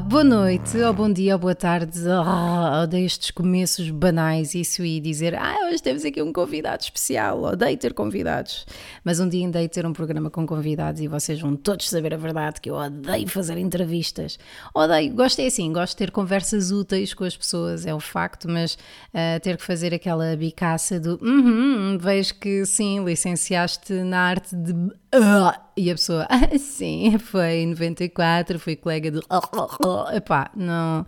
[0.00, 1.98] Boa noite, ou bom dia, ou boa tarde.
[2.06, 7.42] Oh, odeio estes começos banais, isso e dizer, ah, hoje temos aqui um convidado especial.
[7.42, 8.66] Odeio ter convidados.
[9.02, 12.16] Mas um dia ainda ter um programa com convidados e vocês vão todos saber a
[12.16, 14.38] verdade que eu odeio fazer entrevistas.
[14.74, 18.48] Odeio, gosto é assim, gosto de ter conversas úteis com as pessoas, é um facto,
[18.48, 24.54] mas uh, ter que fazer aquela bicaça do, uhum, vejo que sim, licenciaste na arte
[24.54, 24.74] de.
[25.14, 29.22] Uh, e a pessoa, ah, sim, foi em 94, fui colega do.
[30.14, 31.06] Epá, não,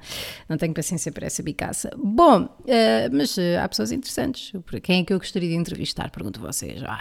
[0.49, 1.91] não tenho paciência para essa bicaça.
[1.97, 4.53] Bom, uh, mas uh, há pessoas interessantes.
[4.83, 6.11] Quem é que eu gostaria de entrevistar?
[6.11, 6.83] Pergunto a vocês.
[6.83, 7.01] Olha,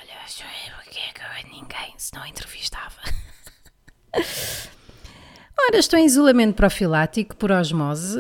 [0.84, 2.96] porque é que eu ninguém se não entrevistava?
[5.68, 8.18] Ora, estou em isolamento profilático por osmose.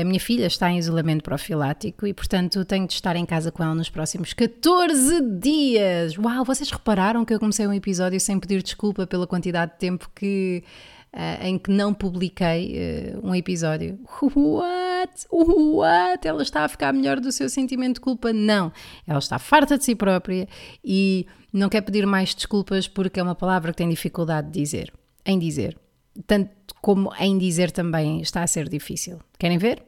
[0.00, 3.64] A minha filha está em isolamento profilático e, portanto, tenho de estar em casa com
[3.64, 6.16] ela nos próximos 14 dias.
[6.16, 10.08] Uau, vocês repararam que eu comecei um episódio sem pedir desculpa pela quantidade de tempo
[10.14, 10.62] que.
[11.10, 13.98] Uh, em que não publiquei uh, um episódio.
[14.20, 15.26] What?
[15.30, 16.28] What?
[16.28, 18.30] Ela está a ficar melhor do seu sentimento de culpa?
[18.30, 18.70] Não.
[19.06, 20.46] Ela está farta de si própria
[20.84, 24.92] e não quer pedir mais desculpas porque é uma palavra que tem dificuldade de dizer.
[25.24, 25.78] Em dizer
[26.26, 29.18] tanto como em dizer também está a ser difícil.
[29.38, 29.82] Querem ver?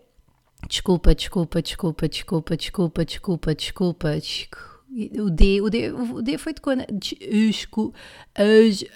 [0.68, 4.70] Desculpa, desculpa, desculpa, desculpa, desculpa, desculpa, desculpa.
[5.18, 6.84] O D, o D, o D foi de quando?
[6.90, 7.96] Desculpa.
[8.52, 8.86] Hoje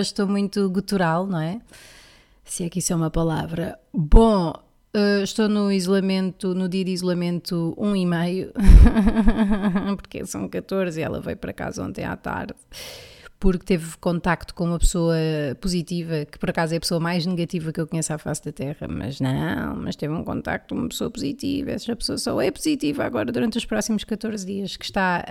[0.00, 1.60] estou muito gutural, não é?
[2.44, 3.78] Se é que isso é uma palavra.
[3.92, 4.52] Bom,
[4.94, 8.50] Uh, estou no isolamento, no dia de isolamento um e meio,
[9.94, 12.54] porque são 14 e ela veio para casa ontem à tarde
[13.38, 15.14] porque teve contacto com uma pessoa
[15.60, 18.52] positiva, que por acaso é a pessoa mais negativa que eu conheço à face da
[18.52, 22.50] Terra, mas não, mas teve um contacto com uma pessoa positiva, essa pessoa só é
[22.50, 25.24] positiva agora durante os próximos 14 dias, que está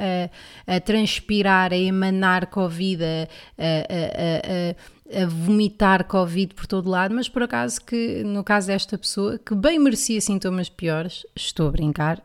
[0.68, 3.16] a, a transpirar, a emanar Covid, a,
[3.58, 9.40] a, a, vomitar Covid por todo lado, mas por acaso que, no caso desta pessoa,
[9.40, 12.24] que bem merecia sintomas piores, estou a brincar,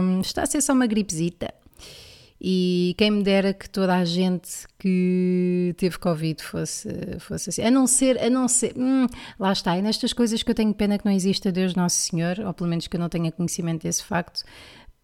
[0.00, 1.52] um, está a ser só uma gripezita.
[2.40, 6.88] E quem me dera que toda a gente que teve Covid fosse,
[7.18, 7.62] fosse assim.
[7.62, 9.06] A não ser, a não ser, hum,
[9.38, 12.38] lá está, e nestas coisas que eu tenho pena que não exista Deus Nosso Senhor,
[12.40, 14.44] ou pelo menos que eu não tenha conhecimento desse facto,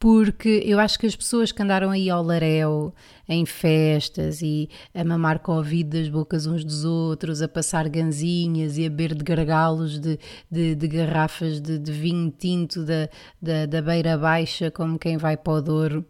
[0.02, 2.92] porque eu acho que as pessoas que andaram aí ao laréu,
[3.28, 8.84] em festas e a mamar Covid das bocas uns dos outros, a passar ganzinhas e
[8.84, 10.18] a beber de gargalos de,
[10.50, 13.08] de, de garrafas de, de, vinho tinto da,
[13.40, 16.04] da, da beira baixa, como quem vai para o Douro,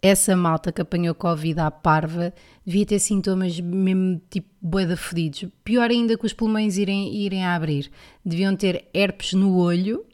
[0.00, 2.32] essa malta que apanhou Covid à parva
[2.64, 5.46] devia ter sintomas mesmo tipo boeda fedidos.
[5.64, 7.90] Pior ainda que os pulmões irem, irem a abrir.
[8.24, 10.04] Deviam ter herpes no olho,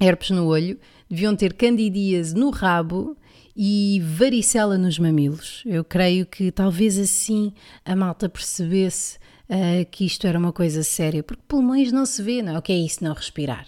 [0.00, 0.78] herpes no olho,
[1.08, 3.16] deviam ter candidíase no rabo
[3.56, 5.62] e varicela nos mamilos.
[5.66, 7.52] Eu creio que talvez assim
[7.84, 12.42] a malta percebesse uh, que isto era uma coisa séria, porque pulmões não se vê,
[12.42, 12.58] não é?
[12.58, 13.66] O que é isso não respirar?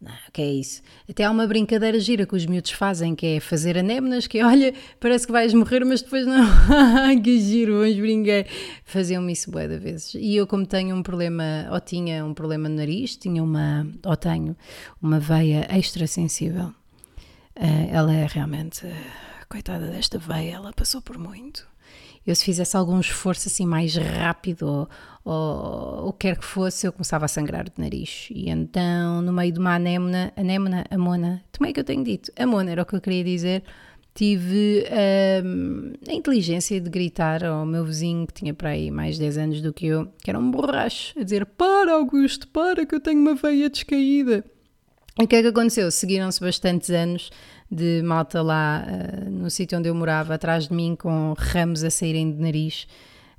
[0.00, 0.82] Não, que é isso.
[1.08, 4.44] Até há uma brincadeira gira que os miúdos fazem, que é fazer anémonas, que é,
[4.46, 6.44] olha, parece que vais morrer, mas depois não.
[7.22, 8.44] que giro, vamos brincar.
[8.84, 10.14] Faziam-me isso bué de vezes.
[10.14, 14.16] E eu, como tenho um problema, ou tinha um problema no nariz, tinha uma, ou
[14.16, 14.56] tenho,
[15.00, 16.72] uma veia extra sensível.
[17.56, 18.86] Uh, ela é realmente,
[19.48, 21.73] coitada desta veia, ela passou por muito
[22.26, 24.88] eu se fizesse algum esforço assim mais rápido
[25.24, 28.28] ou, o que quer que fosse, eu começava a sangrar de nariz.
[28.30, 32.30] E então, no meio de uma anémona, anémona, amona, como é que eu tenho dito?
[32.38, 33.62] Amona era o que eu queria dizer.
[34.14, 34.86] Tive
[35.44, 39.60] hum, a inteligência de gritar ao meu vizinho, que tinha para aí mais 10 anos
[39.60, 43.20] do que eu, que era um borracho, a dizer: Para, Augusto, para, que eu tenho
[43.20, 44.44] uma veia descaída.
[45.18, 45.90] E o que é que aconteceu?
[45.90, 47.30] Seguiram-se bastantes anos
[47.74, 51.90] de malta lá uh, no sítio onde eu morava, atrás de mim, com ramos a
[51.90, 52.86] saírem de nariz,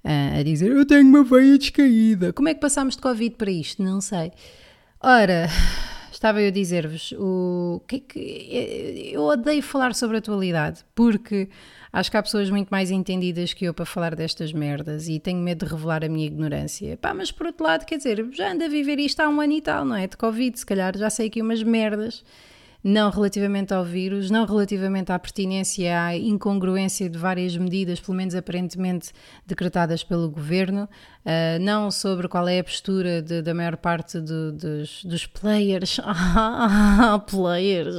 [0.03, 2.33] uh, a dizer: Eu tenho uma veia descaída.
[2.33, 3.81] Como é que passámos de Covid para isto?
[3.81, 4.31] Não sei.
[5.01, 5.47] Ora,
[6.11, 9.11] estava eu a dizer-vos: o que é que.
[9.13, 11.47] Eu odeio falar sobre a atualidade, porque
[11.93, 15.39] acho que há pessoas muito mais entendidas que eu para falar destas merdas e tenho
[15.39, 16.97] medo de revelar a minha ignorância.
[16.97, 19.53] Pá, mas por outro lado, quer dizer, já ando a viver isto há um ano
[19.53, 20.07] e tal, não é?
[20.07, 22.23] De Covid, se calhar já sei aqui umas merdas
[22.85, 28.35] não relativamente ao vírus, não relativamente à pertinência, à incongruência de várias medidas, pelo menos
[28.35, 29.11] aparentemente
[29.43, 34.51] decretadas pelo governo, uh, não sobre qual é a postura de, da maior parte de,
[34.51, 35.99] dos, dos players,
[37.25, 37.95] players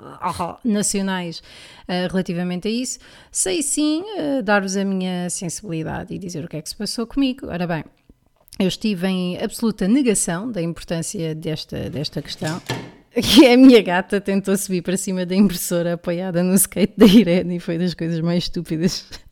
[0.64, 1.40] nacionais
[1.86, 3.00] uh, relativamente a isso.
[3.30, 7.06] Sei sim uh, dar-vos a minha sensibilidade e dizer o que é que se passou
[7.06, 7.46] comigo.
[7.48, 7.84] Ora bem.
[8.58, 12.62] Eu estive em absoluta negação da importância desta, desta questão.
[13.22, 17.56] Que a minha gata tentou subir para cima da impressora apoiada no skate da Irene
[17.56, 19.06] e foi das coisas mais estúpidas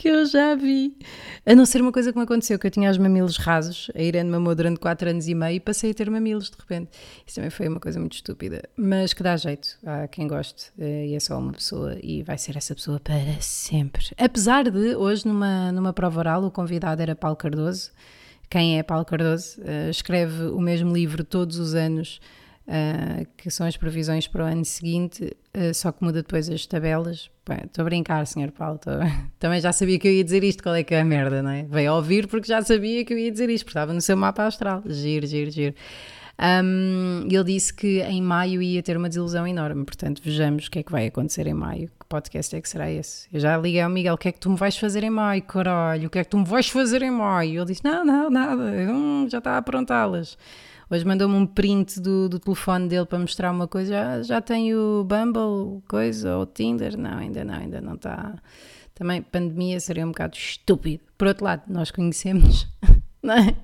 [0.00, 0.96] que eu já vi.
[1.44, 4.00] A não ser uma coisa que me aconteceu, que eu tinha os mamilos rasos, a
[4.00, 6.90] Irene mamou durante 4 anos e meio e passei a ter mamilos de repente.
[7.26, 11.08] Isso também foi uma coisa muito estúpida, mas que dá jeito a quem goste eh,
[11.08, 14.06] e é só uma pessoa e vai ser essa pessoa para sempre.
[14.16, 17.90] Apesar de, hoje numa, numa prova oral, o convidado era Paulo Cardoso.
[18.50, 19.60] Quem é Paulo Cardoso?
[19.60, 22.20] Uh, escreve o mesmo livro todos os anos
[22.66, 26.66] uh, que são as previsões para o ano seguinte, uh, só que muda depois as
[26.66, 27.30] tabelas.
[27.64, 28.50] Estou a brincar, Sr.
[28.50, 28.78] Paulo.
[28.78, 28.90] Tô...
[29.38, 31.50] Também já sabia que eu ia dizer isto, qual é que é a merda, não
[31.50, 31.62] é?
[31.62, 34.44] Veio ouvir porque já sabia que eu ia dizer isto, porque estava no seu mapa
[34.44, 34.82] astral.
[34.84, 35.74] Giro, giro, giro.
[36.64, 40.78] Um, ele disse que em maio ia ter uma desilusão enorme, portanto vejamos o que
[40.78, 41.90] é que vai acontecer em maio.
[42.10, 43.28] Podcast é que será esse?
[43.32, 45.40] Eu já liguei ao Miguel: o que é que tu me vais fazer em maio,
[45.44, 46.08] caralho?
[46.08, 47.60] O que é que tu me vais fazer em maio?
[47.60, 50.36] Ele disse: não, não, nada, hum, já está a aprontá-las.
[50.90, 53.92] Hoje mandou-me um print do, do telefone dele para mostrar uma coisa.
[53.92, 56.98] Já, já tem o Bumble, coisa, ou Tinder?
[56.98, 58.42] Não, ainda não, ainda não está.
[58.92, 61.04] Também, pandemia seria um bocado estúpido.
[61.16, 62.66] Por outro lado, nós conhecemos,
[63.22, 63.54] não é?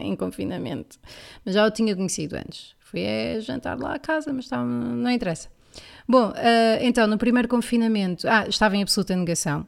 [0.00, 0.96] em confinamento.
[1.44, 2.76] Mas já o tinha conhecido antes.
[2.78, 5.57] Fui a jantar lá à casa, mas não interessa.
[6.06, 6.34] Bom, uh,
[6.80, 9.66] então, no primeiro confinamento, ah, estava em absoluta negação.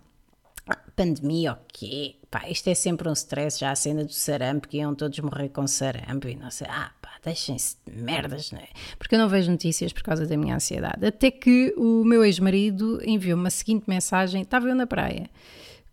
[0.96, 4.94] Pandemia, ok pá, isto é sempre um stress, já a cena do sarampo, que iam
[4.94, 8.68] todos morrer com sarampo e não sei, ah pá, deixem-se de merdas, não é?
[8.98, 11.04] Porque eu não vejo notícias por causa da minha ansiedade.
[11.04, 15.28] Até que o meu ex-marido enviou-me a seguinte mensagem, estava eu na praia,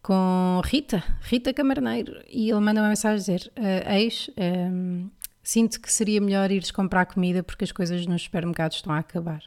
[0.02, 5.10] com Rita, Rita Camarneiro, e ele manda uma mensagem a dizer, uh, ex, um,
[5.42, 9.42] sinto que seria melhor ires comprar comida porque as coisas nos supermercados estão a acabar.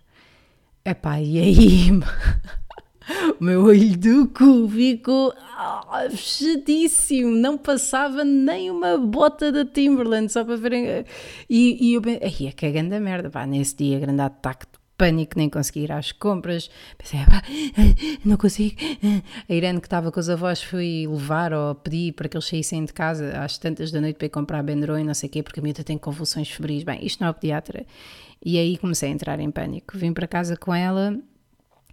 [0.84, 1.90] Epá, e aí...
[3.40, 10.30] o meu olho do cu ficou oh, fechadíssimo, não passava nem uma bota da Timberland,
[10.30, 11.04] só para verem.
[11.48, 14.80] E, e eu pensei, é que é grande merda, pá, nesse dia, grande ataque de
[14.96, 16.70] pânico, nem consegui ir às compras.
[16.98, 17.20] Pensei,
[18.22, 18.76] não consigo.
[19.48, 22.84] A Irene, que estava com os avós, foi levar ou pedir para que eles saíssem
[22.84, 25.42] de casa às tantas da noite para ir comprar Benderon e não sei o quê,
[25.42, 26.82] porque a miúda tem convulsões febris.
[26.82, 27.86] Bem, isto não é pediatra.
[28.44, 29.96] E aí comecei a entrar em pânico.
[29.98, 31.16] Vim para casa com ela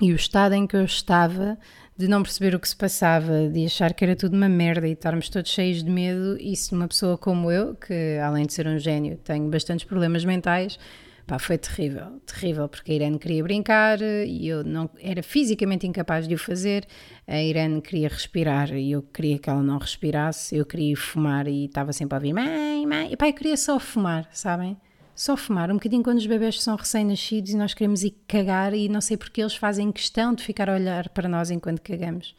[0.02, 1.58] e o estado em que eu estava
[1.98, 4.92] de não perceber o que se passava, de achar que era tudo uma merda e
[4.92, 8.78] estarmos todos cheios de medo, isso numa pessoa como eu, que além de ser um
[8.78, 10.78] gênio, tenho bastantes problemas mentais,
[11.26, 16.28] pá, foi terrível, terrível, porque a Irene queria brincar e eu não era fisicamente incapaz
[16.28, 16.86] de o fazer,
[17.26, 21.66] a Irene queria respirar e eu queria que ela não respirasse, eu queria fumar e
[21.66, 24.78] estava sempre a ouvir mãe, mãe, e pá, eu queria só fumar, sabem?
[25.18, 28.88] Só fumar, um bocadinho quando os bebés são recém-nascidos e nós queremos ir cagar e
[28.88, 32.36] não sei porque eles fazem questão de ficar a olhar para nós enquanto cagamos.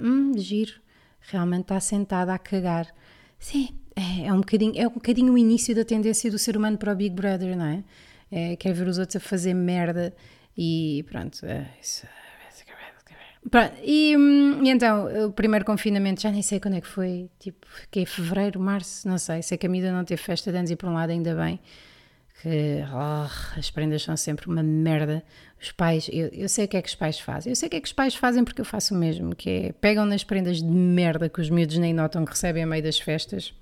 [0.00, 0.74] Hum, giro,
[1.20, 2.86] realmente está sentada a cagar.
[3.36, 6.78] Sim, é, é, um bocadinho, é um bocadinho o início da tendência do ser humano
[6.78, 7.84] para o Big Brother, não é?
[8.30, 10.14] é quer ver os outros a fazer merda
[10.56, 12.06] e pronto, é, isso,
[13.50, 17.28] Pronto, e, hum, e, então, o primeiro confinamento, já nem sei quando é que foi,
[17.38, 20.56] tipo, que é fevereiro, março, não sei, sei que a Mida não teve festa de
[20.56, 21.60] anos e por um lado ainda bem,
[22.44, 25.24] que oh, as prendas são sempre uma merda.
[25.60, 27.50] Os pais, eu, eu sei o que é que os pais fazem.
[27.50, 29.48] Eu sei o que é que os pais fazem porque eu faço o mesmo, que
[29.48, 32.82] é pegam nas prendas de merda que os miúdos nem notam que recebem a meio
[32.82, 33.54] das festas,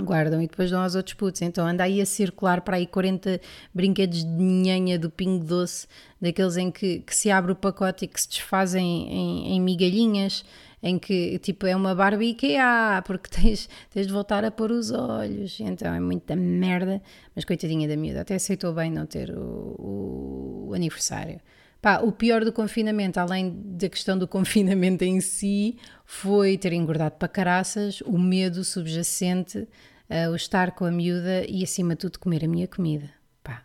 [0.00, 1.42] guardam e depois dão aos outros putos.
[1.42, 3.40] Então anda aí a circular para aí 40
[3.74, 5.88] brinquedos de nhanha do pingo doce,
[6.20, 10.44] daqueles em que, que se abre o pacote e que se desfazem em, em migalhinhas
[10.82, 14.90] em que tipo é uma Barbie IKEA, porque tens, tens de voltar a pôr os
[14.90, 17.02] olhos, então é muita merda,
[17.34, 21.40] mas coitadinha da miúda, até aceitou bem não ter o, o aniversário.
[21.80, 27.16] Pá, o pior do confinamento, além da questão do confinamento em si, foi ter engordado
[27.16, 32.18] para caraças, o medo subjacente, uh, o estar com a miúda e acima de tudo
[32.18, 33.08] comer a minha comida.
[33.42, 33.62] Pá,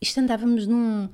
[0.00, 1.08] isto andávamos num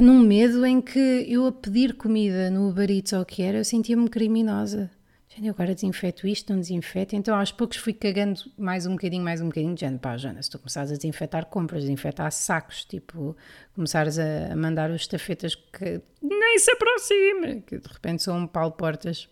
[0.00, 3.58] num medo em que eu a pedir comida no Uber Eats ou o que era,
[3.58, 4.90] eu sentia-me criminosa.
[5.42, 7.16] Eu agora desinfeto isto, não desinfeto.
[7.16, 9.76] Então aos poucos fui cagando mais um bocadinho, mais um bocadinho.
[9.76, 13.36] Jane, pá, Jana, se tu começares a desinfetar compras, desinfetar sacos, tipo,
[13.74, 18.70] começares a mandar os estafetas que nem se aproxime, que de repente são um pau
[18.72, 19.28] portas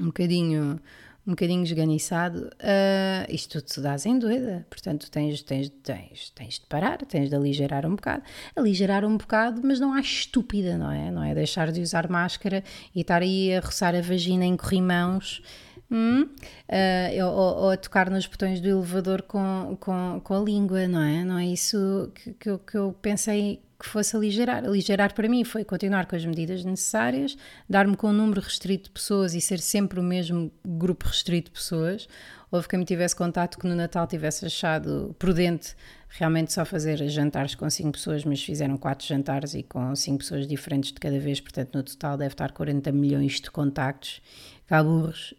[0.00, 0.80] um bocadinho
[1.28, 4.66] um bocadinho esganiçado, uh, isto tudo se dás em doida.
[4.70, 8.22] Portanto, tens, tens, tens, tens de parar, tens de aligerar um bocado.
[8.56, 11.10] Aligerar um bocado, mas não há estúpida, não é?
[11.10, 15.42] Não é deixar de usar máscara e estar aí a roçar a vagina em corrimãos.
[15.90, 16.22] Hum?
[16.22, 21.02] Uh, ou, ou, a tocar nos botões do elevador com, com, com a língua, não
[21.02, 21.24] é?
[21.24, 24.64] Não é isso que, que, eu, que eu pensei que fosse aligerar.
[24.64, 27.36] Aligerar para mim foi continuar com as medidas necessárias,
[27.68, 31.58] dar-me com um número restrito de pessoas e ser sempre o mesmo grupo restrito de
[31.58, 32.08] pessoas,
[32.50, 35.76] houve quem me tivesse contato que no Natal tivesse achado prudente
[36.08, 40.46] realmente só fazer jantares com 5 pessoas, mas fizeram 4 jantares e com 5 pessoas
[40.46, 44.22] diferentes de cada vez, portanto no total deve estar 40 milhões de contactos
[44.68, 45.34] caburros.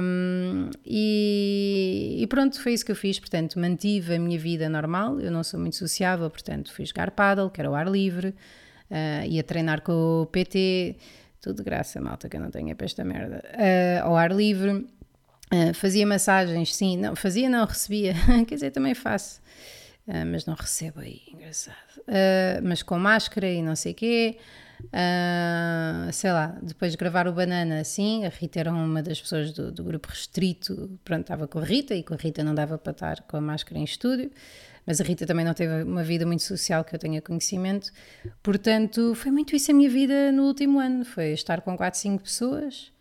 [0.00, 3.18] Um, e, e, pronto, foi isso que eu fiz.
[3.18, 5.20] Portanto, mantive a minha vida normal.
[5.20, 9.26] Eu não sou muito sociável, portanto, fui jogar paddle, que era o ar livre, uh,
[9.26, 10.96] ia treinar com o PT.
[11.40, 13.42] Tudo de graça, malta, que eu não tenho para esta merda.
[13.54, 14.86] Uh, ao ar livre.
[15.52, 18.14] Uh, fazia massagens, sim, não, fazia, não, recebia,
[18.48, 19.40] quer dizer, também faço,
[20.08, 21.76] uh, mas não recebo aí, engraçado.
[22.64, 24.38] Mas com máscara e não sei o quê,
[24.84, 29.52] Uh, sei lá, depois de gravar o Banana assim, a Rita era uma das pessoas
[29.52, 32.76] do, do, grupo restrito, pronto, estava com a Rita e com a Rita não dava
[32.76, 34.30] para estar com a máscara em estúdio,
[34.86, 37.90] mas a Rita também não teve uma vida muito social que eu tenha conhecimento,
[38.42, 42.22] portanto foi muito isso a minha vida no último ano, foi estar com 4, 5
[42.22, 42.92] pessoas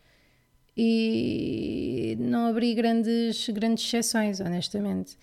[0.78, 5.18] e não abri grandes, grandes exceções, honestamente.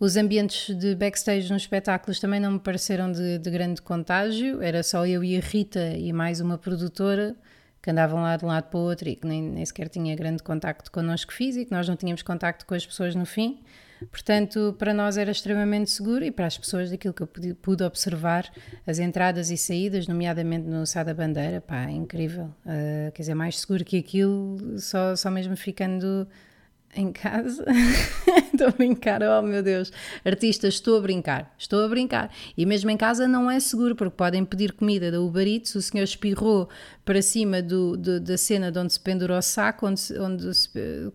[0.00, 4.82] Os ambientes de backstage nos espetáculos também não me pareceram de, de, grande contágio, era
[4.82, 7.36] só eu e a Rita e mais uma produtora
[7.82, 10.16] que andavam lá de um lado para o outro e que nem, nem sequer tinha
[10.16, 13.60] grande contacto connosco físico, nós não tínhamos contacto com as pessoas no fim.
[14.10, 17.84] Portanto, para nós era extremamente seguro e para as pessoas, daquilo que eu pude, pude
[17.84, 18.50] observar,
[18.86, 22.46] as entradas e saídas, nomeadamente no Sá da Bandeira, pá, é incrível.
[22.64, 26.26] Uh, quer dizer, mais seguro que aquilo, só, só mesmo ficando
[26.94, 27.64] em casa.
[28.52, 29.92] estou a brincar, oh meu Deus.
[30.24, 32.30] Artistas, estou a brincar, estou a brincar.
[32.56, 35.82] E mesmo em casa não é seguro, porque podem pedir comida da Uber Eats, o
[35.82, 36.68] senhor espirrou
[37.04, 40.54] para cima do, do, da cena de onde se pendura o saco, onde, se, onde
[40.54, 40.70] se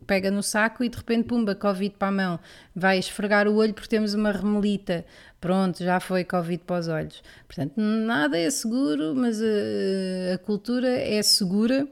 [0.06, 2.40] pega no saco e de repente, pumba, Covid para a mão.
[2.76, 5.06] Vai esfregar o olho porque temos uma remelita.
[5.42, 7.24] Pronto, já foi Covid para os olhos.
[7.48, 11.88] Portanto, nada é seguro, mas a, a cultura é segura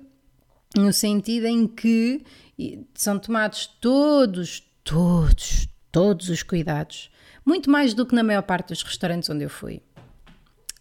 [0.75, 2.23] no sentido em que
[2.93, 7.11] são tomados todos, todos, todos os cuidados,
[7.45, 9.81] muito mais do que na maior parte dos restaurantes onde eu fui.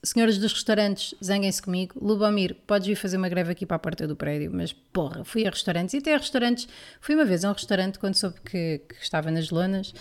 [0.03, 1.95] Senhoras dos restaurantes, zanguem-se comigo.
[2.01, 5.45] Lubomir, podes vir fazer uma greve aqui para a porta do prédio, mas porra, fui
[5.45, 6.69] a restaurantes e até a restaurantes.
[7.01, 9.93] Fui uma vez a um restaurante quando soube que, que estava nas lonas,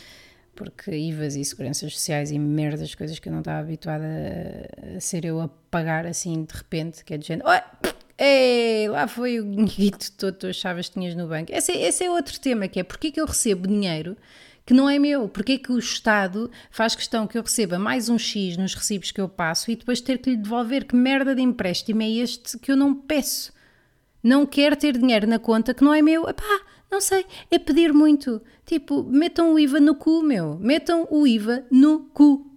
[0.56, 4.06] porque IVAs e seguranças sociais e merdas, coisas que eu não estava habituada
[4.96, 7.44] a, ser eu a pagar assim de repente, que é de gente.
[7.44, 7.85] Oh,
[8.28, 11.52] Ei, lá foi o guito todo, tu achavas que tinhas no banco.
[11.54, 14.18] Esse, esse é outro tema, que é porque é que eu recebo dinheiro
[14.66, 15.30] que não é meu?
[15.30, 19.12] Porque é que o Estado faz questão que eu receba mais um X nos recibos
[19.12, 20.86] que eu passo e depois ter que lhe devolver?
[20.86, 23.54] Que merda de empréstimo é este que eu não peço?
[24.24, 26.28] Não quero ter dinheiro na conta que não é meu.
[26.28, 28.42] Epá, não sei, é pedir muito.
[28.66, 30.58] Tipo, metam o IVA no cu, meu.
[30.58, 32.55] Metam o IVA no cu.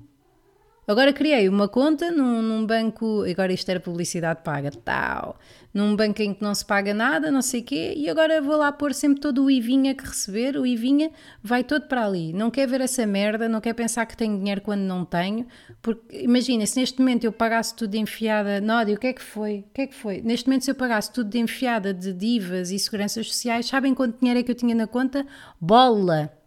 [0.88, 5.38] Agora criei uma conta num, num, banco, agora isto era publicidade paga, tal,
[5.74, 8.56] num banco em que não se paga nada, não sei o quê, e agora vou
[8.56, 11.10] lá pôr sempre todo o IVinha que receber, o IVinha
[11.42, 12.32] vai todo para ali.
[12.32, 15.46] Não quer ver essa merda, não quer pensar que tenho dinheiro quando não tenho,
[15.82, 19.22] porque imagina, se neste momento eu pagasse tudo de enfiada, Nódia, o que é que
[19.22, 19.66] foi?
[19.68, 20.22] O que é que foi?
[20.22, 24.20] Neste momento se eu pagasse tudo de enfiada de divas e seguranças sociais, sabem quanto
[24.20, 25.26] dinheiro é que eu tinha na conta?
[25.60, 26.37] Bola!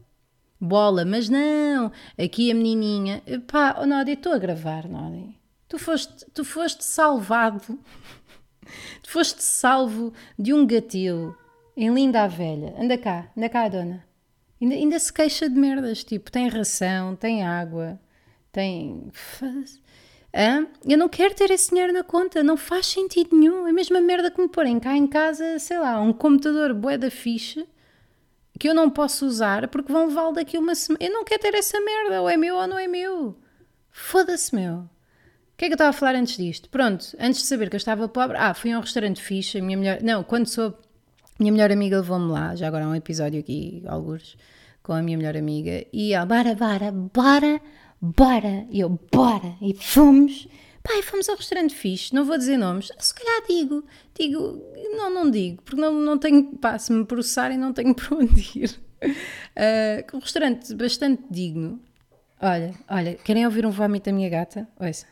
[0.61, 5.33] Bola, mas não, aqui a menininha, pá, oh, Nódia, estou a gravar, Nódia.
[5.67, 7.79] Tu foste, tu foste salvado,
[9.01, 11.35] tu foste salvo de um gatil
[11.75, 12.75] em Linda a Velha.
[12.77, 14.05] Anda cá, anda cá, dona.
[14.61, 17.99] Ainda, ainda se queixa de merdas, tipo, tem ração, tem água,
[18.51, 19.11] tem.
[20.33, 20.67] Hã?
[20.85, 23.65] Eu não quero ter esse dinheiro na conta, não faz sentido nenhum.
[23.65, 26.97] É a mesma merda que me porem cá em casa, sei lá, um computador bué
[26.97, 27.65] da ficha
[28.61, 31.03] que eu não posso usar porque vão levá-lo daqui uma semana.
[31.03, 33.35] Eu não quero ter essa merda, ou é meu ou não é meu.
[33.89, 34.81] Foda-se, meu.
[34.81, 34.87] O
[35.57, 36.69] que é que eu estava a falar antes disto?
[36.69, 39.63] Pronto, antes de saber que eu estava pobre, ah, fui a um restaurante fixe, a
[39.63, 40.03] minha melhor.
[40.03, 40.77] Não, quando sou.
[41.39, 44.37] Minha melhor amiga levou-me lá, já agora há um episódio aqui, alguns,
[44.83, 47.61] com a minha melhor amiga, e ela, bora, bora, bora,
[47.99, 50.47] bora, e eu, bora, e fomos
[50.83, 53.85] Pai, fomos ao restaurante fixe, não vou dizer nomes, se calhar digo,
[54.17, 54.61] digo,
[54.95, 58.59] não, não digo, porque não, não tenho, pá, se me processarem não tenho para onde
[58.59, 58.79] ir.
[59.03, 61.81] Uh, um restaurante bastante digno.
[62.39, 64.67] Olha, olha, querem ouvir um vómito da minha gata?
[64.79, 65.05] Ouça.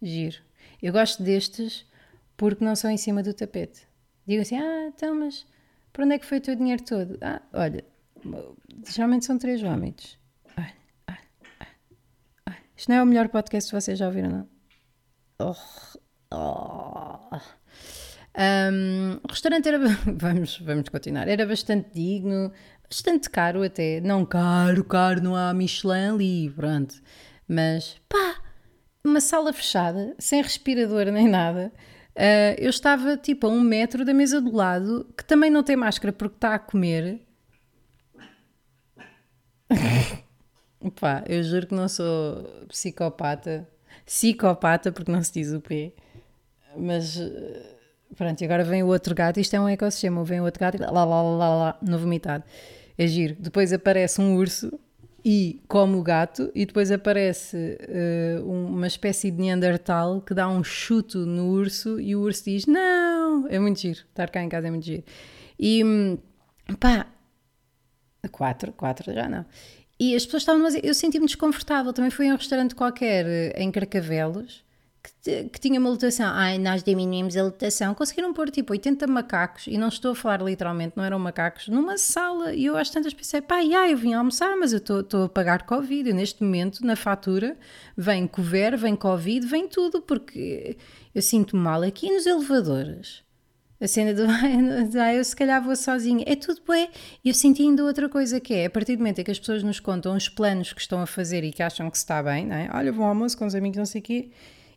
[0.00, 0.38] Giro.
[0.80, 1.84] Eu gosto destes
[2.36, 3.88] porque não são em cima do tapete.
[4.26, 5.46] Digo assim, ah, então, mas
[5.92, 7.18] para onde é que foi o teu dinheiro todo?
[7.20, 7.84] Ah, olha,
[8.88, 10.18] geralmente são três vómitos.
[12.76, 14.48] Isto não é o melhor podcast que vocês já ouviram, não?
[15.38, 15.54] Oh,
[16.32, 17.36] oh.
[18.38, 19.78] Um, o restaurante era.
[20.06, 21.26] Vamos, vamos continuar.
[21.26, 22.52] Era bastante digno,
[22.88, 24.00] bastante caro até.
[24.00, 26.94] Não caro, caro, não há Michelin ali, pronto.
[27.48, 28.42] Mas pá,
[29.02, 31.72] uma sala fechada, sem respirador nem nada.
[32.14, 35.76] Uh, eu estava tipo a um metro da mesa do lado, que também não tem
[35.76, 37.22] máscara porque está a comer.
[40.90, 43.68] Pá, eu juro que não sou psicopata.
[44.04, 45.92] Psicopata, porque não se diz o P.
[46.76, 47.18] Mas
[48.16, 49.40] pronto, e agora vem o outro gato.
[49.40, 50.24] Isto é um ecossistema.
[50.24, 52.44] Vem o outro gato e lá, lá, lá, lá, lá no vomitado.
[52.98, 53.36] É giro.
[53.38, 54.72] Depois aparece um urso
[55.28, 57.76] e come o gato, e depois aparece
[58.38, 62.64] uh, uma espécie de Neandertal que dá um chuto no urso e o urso diz:
[62.64, 63.48] Não!
[63.48, 63.98] É muito giro.
[64.08, 65.02] Estar cá em casa é muito giro.
[65.58, 66.16] E hum,
[66.78, 67.08] pá,
[68.30, 69.44] quatro, quatro já não.
[69.98, 71.92] E as pessoas estavam, mas eu senti-me desconfortável.
[71.92, 74.64] Também fui a um restaurante qualquer eh, em Carcavelos
[75.22, 76.26] que, que, tinha uma lotação.
[76.32, 77.94] Ai, nós diminuímos a lotação.
[77.94, 81.98] Conseguiram pôr tipo 80 macacos, e não estou a falar literalmente, não eram macacos, numa
[81.98, 82.54] sala.
[82.54, 85.64] E eu às tantas pensei, pá, yeah, eu vim almoçar, mas eu estou a pagar
[85.64, 86.10] Covid.
[86.10, 87.56] E neste momento, na fatura,
[87.96, 90.76] vem cover, vem Covid, vem tudo, porque
[91.14, 93.25] eu sinto mal aqui nos elevadores.
[93.80, 94.24] A cena do
[94.98, 96.24] ah, eu se calhar vou sozinha.
[96.26, 96.88] É tudo bem.
[97.24, 99.38] E eu senti ainda outra coisa que é, a partir do momento em que as
[99.38, 102.22] pessoas nos contam os planos que estão a fazer e que acham que se está
[102.22, 102.70] bem, não é?
[102.72, 104.30] Olha, vou ao almoço com os amigos, não sei o quê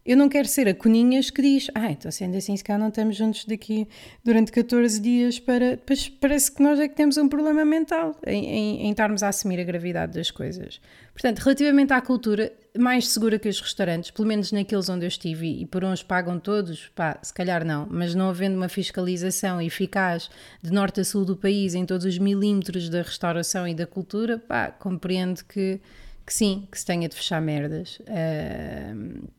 [0.09, 2.87] eu não quero ser a coninhas que diz, ah, então sendo assim, se cá não
[2.87, 3.87] estamos juntos daqui
[4.23, 5.71] durante 14 dias para.
[5.71, 9.27] Depois parece que nós é que temos um problema mental em, em, em estarmos a
[9.27, 10.81] assumir a gravidade das coisas.
[11.13, 15.61] Portanto, relativamente à cultura, mais segura que os restaurantes, pelo menos naqueles onde eu estive,
[15.61, 20.27] e por uns pagam todos, pá, se calhar não, mas não havendo uma fiscalização eficaz
[20.59, 24.39] de norte a sul do país em todos os milímetros da restauração e da cultura,
[24.39, 25.79] pá, compreendo que,
[26.25, 27.99] que sim, que se tenha de fechar merdas.
[27.99, 29.29] Uh,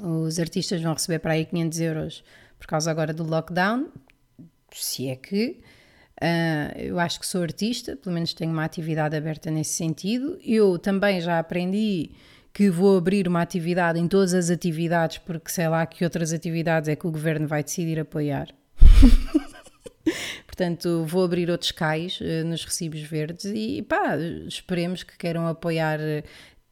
[0.00, 2.24] os artistas vão receber para aí 500 euros
[2.58, 3.88] por causa agora do lockdown,
[4.72, 5.60] se é que.
[6.22, 10.38] Uh, eu acho que sou artista, pelo menos tenho uma atividade aberta nesse sentido.
[10.42, 12.10] Eu também já aprendi
[12.54, 16.88] que vou abrir uma atividade em todas as atividades, porque sei lá que outras atividades
[16.88, 18.48] é que o governo vai decidir apoiar.
[20.46, 24.16] Portanto, vou abrir outros cais uh, nos recibos verdes e pá,
[24.48, 26.00] esperemos que queiram apoiar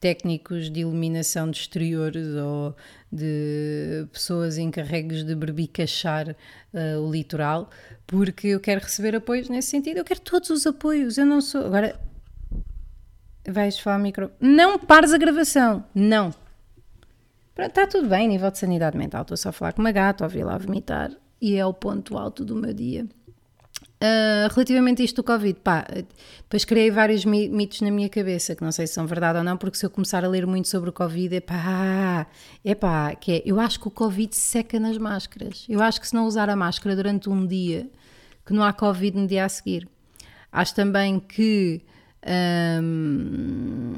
[0.05, 2.75] técnicos de iluminação de exteriores ou
[3.11, 7.71] de pessoas encarregues de berbicachar uh, o litoral,
[8.05, 9.97] porque eu quero receber apoios nesse sentido.
[9.97, 11.17] Eu quero todos os apoios.
[11.17, 11.65] Eu não sou.
[11.65, 11.99] Agora.
[13.47, 14.29] Vais falar micro.
[14.39, 15.83] Não pares a gravação.
[15.95, 16.31] Não.
[17.57, 19.23] Está tudo bem, nível de sanidade mental.
[19.23, 21.09] Estou só a falar com uma gata, ouvi lá vomitar.
[21.41, 23.07] E é o ponto alto do meu dia.
[24.05, 25.87] Uh, relativamente a isto do Covid, pá,
[26.43, 29.57] depois criei vários mitos na minha cabeça, que não sei se são verdade ou não,
[29.57, 32.27] porque se eu começar a ler muito sobre o Covid, é pá,
[32.63, 35.65] é pá, que é, eu acho que o Covid seca nas máscaras.
[35.67, 37.89] Eu acho que se não usar a máscara durante um dia,
[38.45, 39.87] que não há Covid no dia a seguir.
[40.51, 41.81] Acho também que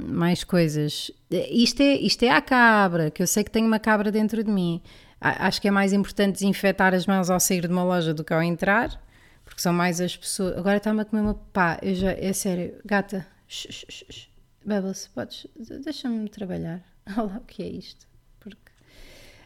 [0.09, 1.11] mais coisas.
[1.31, 4.51] Isto é, isto é a cabra, que eu sei que tenho uma cabra dentro de
[4.51, 4.81] mim.
[5.19, 8.33] Acho que é mais importante desinfetar as mãos ao sair de uma loja do que
[8.33, 9.01] ao entrar
[9.47, 10.57] porque são mais as pessoas.
[10.57, 13.25] Agora está-me a comer uma pá, eu já, é sério, gata,
[14.65, 15.47] Bubbles, podes,
[15.83, 16.83] deixa-me trabalhar.
[17.17, 18.05] Olha o que é isto.
[18.41, 18.71] Porque,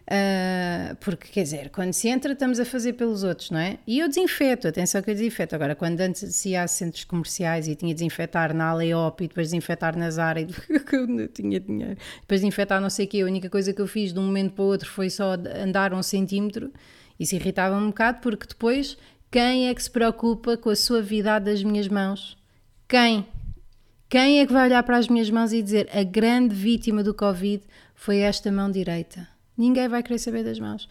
[0.08, 3.78] uh, porque, quer dizer, quando se entra, estamos a fazer pelos outros, não é?
[3.86, 5.54] E eu desinfeto, atenção que eu desinfeto.
[5.54, 9.48] Agora, quando antes ia a centros comerciais e tinha de desinfetar na Aleop e depois
[9.48, 10.48] desinfetar na Zara e
[10.92, 13.88] eu não tinha dinheiro, depois desinfetar não sei o quê, a única coisa que eu
[13.88, 16.74] fiz de um momento para o outro foi só andar um centímetro.
[17.20, 18.98] Isso irritava um bocado porque depois
[19.32, 22.38] quem é que se preocupa com a suavidade das minhas mãos?
[22.88, 23.26] Quem?
[24.10, 27.14] Quem é que vai olhar para as minhas mãos e dizer a grande vítima do
[27.14, 27.64] Covid
[27.96, 29.26] foi esta mão direita?
[29.58, 30.90] Ninguém vai querer saber das mãos.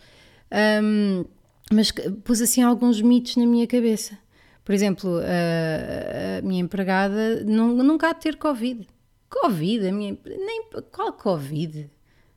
[0.83, 1.27] Um,
[1.71, 1.93] mas
[2.25, 4.17] pus assim alguns mitos na minha cabeça.
[4.65, 8.89] Por exemplo, a, minha empregada nunca há de ter Covid.
[9.29, 10.17] Covid, a minha.
[10.25, 11.91] Nem, qual Covid?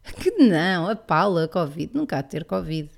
[0.19, 2.89] Que não, a Paula, Covid, nunca há de ter Covid.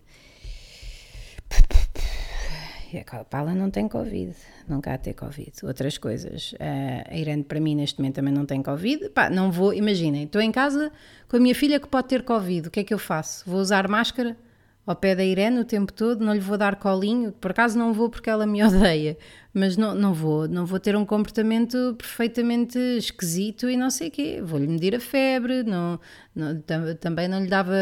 [2.99, 4.33] A Paula não tem Covid,
[4.67, 5.51] nunca há ter Covid.
[5.63, 6.53] Outras coisas.
[6.53, 9.09] Uh, a Irene, para mim, neste momento também não tem Covid.
[9.09, 10.91] Pá, não vou, imaginem, estou em casa
[11.27, 12.67] com a minha filha que pode ter Covid.
[12.67, 13.43] O que é que eu faço?
[13.49, 14.37] Vou usar máscara?
[14.85, 17.91] Ao pé da Irene o tempo todo, não lhe vou dar colinho, por acaso não
[17.91, 19.17] vou porque ela me odeia,
[19.53, 24.11] mas não, não vou, não vou ter um comportamento perfeitamente esquisito e não sei o
[24.11, 25.99] quê, vou-lhe medir a febre, não,
[26.35, 26.61] não,
[26.99, 27.75] também não lhe dava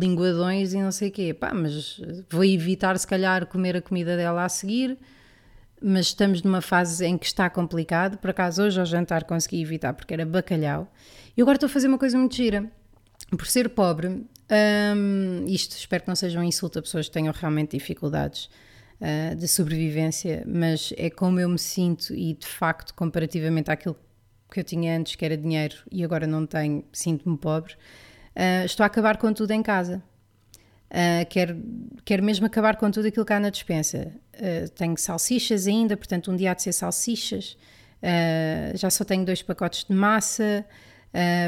[0.00, 4.16] linguadões e não sei o quê, pá, mas vou evitar se calhar comer a comida
[4.16, 4.96] dela a seguir,
[5.80, 9.92] mas estamos numa fase em que está complicado, por acaso hoje ao jantar consegui evitar
[9.92, 10.92] porque era bacalhau,
[11.36, 12.70] e agora estou a fazer uma coisa muito gira,
[13.30, 17.32] por ser pobre, um, isto espero que não seja um insulto a pessoas que tenham
[17.32, 18.50] realmente dificuldades
[19.00, 23.96] uh, de sobrevivência, mas é como eu me sinto e de facto, comparativamente àquilo
[24.52, 27.74] que eu tinha antes, que era dinheiro e agora não tenho, sinto-me pobre.
[28.36, 30.02] Uh, estou a acabar com tudo em casa.
[30.90, 31.62] Uh, quero,
[32.04, 34.12] quero mesmo acabar com tudo aquilo que há na dispensa.
[34.34, 37.56] Uh, tenho salsichas ainda, portanto, um dia há de ser salsichas.
[38.74, 40.66] Já só tenho dois pacotes de massa,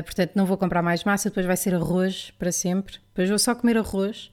[0.04, 1.28] portanto, não vou comprar mais massa.
[1.28, 2.98] Depois vai ser arroz para sempre.
[3.08, 4.30] Depois vou só comer arroz.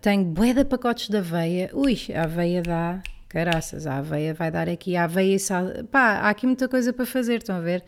[0.00, 1.70] tenho bué de pacotes de aveia.
[1.72, 3.02] Ui, a aveia dá.
[3.28, 4.96] Caraças, a aveia vai dar aqui.
[4.96, 5.66] A aveia e sal.
[5.90, 7.84] Pá, há aqui muita coisa para fazer, estão a ver?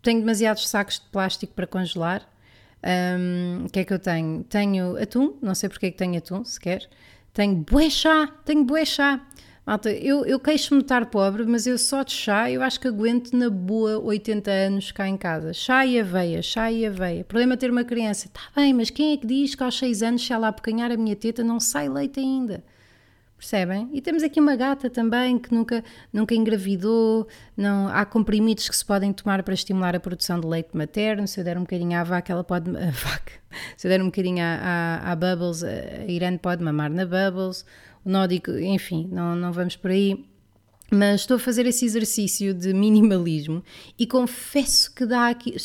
[0.00, 2.22] Tenho demasiados sacos de plástico para congelar.
[3.64, 4.44] O que é que eu tenho?
[4.44, 6.88] Tenho atum, não sei porque é que tenho atum sequer.
[7.32, 9.20] Tenho bué chá, tenho bué chá.
[9.66, 12.86] Malta, eu, eu queixo-me de estar pobre, mas eu só de chá, eu acho que
[12.86, 15.54] aguento na boa 80 anos cá em casa.
[15.54, 17.24] Chá e aveia, chá e aveia.
[17.24, 18.26] Problema é ter uma criança.
[18.26, 20.96] Está bem, mas quem é que diz que aos 6 anos, se ela apocanhar a
[20.98, 22.62] minha teta, não sai leite ainda?
[23.38, 23.88] Percebem?
[23.92, 27.26] E temos aqui uma gata também que nunca, nunca engravidou.
[27.56, 31.26] Não, há comprimidos que se podem tomar para estimular a produção de leite materno.
[31.26, 32.70] Se eu der um bocadinho à vaca, ela pode.
[32.92, 33.32] Vaca.
[33.76, 37.64] Se eu der um bocadinho à, à, à Bubbles, a Irene pode mamar na Bubbles.
[38.04, 40.24] Nódico, enfim, não, não vamos por aí.
[40.90, 43.64] Mas estou a fazer esse exercício de minimalismo
[43.98, 45.56] e confesso que dá aqui,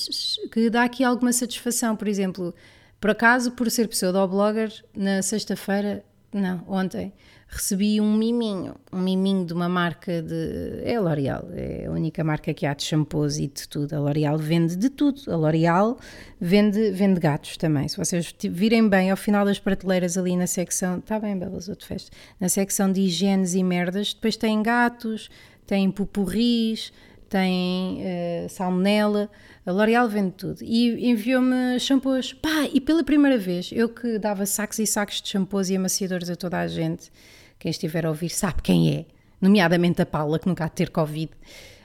[0.51, 1.95] que dá aqui alguma satisfação.
[1.95, 2.55] Por exemplo,
[2.99, 7.13] por acaso, por ser pseudo-blogger, na sexta-feira, não, ontem,
[7.49, 10.81] recebi um miminho, um miminho de uma marca de.
[10.83, 13.93] É a L'Oréal, é a única marca que há de shampoos e de tudo.
[13.95, 15.21] A L'Oréal vende de tudo.
[15.27, 15.97] A L'Oréal
[16.39, 17.87] vende, vende gatos também.
[17.87, 20.99] Se vocês virem bem ao final das prateleiras ali na secção.
[20.99, 22.15] Está bem, Belas, outro festa.
[22.39, 25.29] Na secção de higienes e merdas, depois tem gatos,
[25.65, 26.93] tem pupurris,
[27.29, 29.29] tem uh, salmonela.
[29.65, 30.63] A L'Oréal vende tudo.
[30.63, 32.33] E enviou-me shampoos.
[32.33, 36.29] Pá, e pela primeira vez, eu que dava sacos e sacos de shampoos e amaciadores
[36.29, 37.11] a toda a gente
[37.59, 39.05] quem estiver a ouvir sabe quem é,
[39.39, 41.31] nomeadamente a Paula, que nunca há de ter Covid.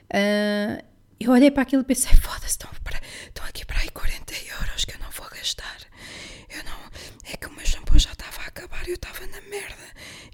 [0.08, 0.82] Uh,
[1.18, 2.70] eu olhei para aquilo e pensei: foda-se, estão,
[3.26, 5.78] estão aqui para aí 40 euros que eu não vou gastar.
[6.48, 7.32] Eu não.
[7.32, 9.84] É que o meu shampoo já estava a acabar e eu estava na merda.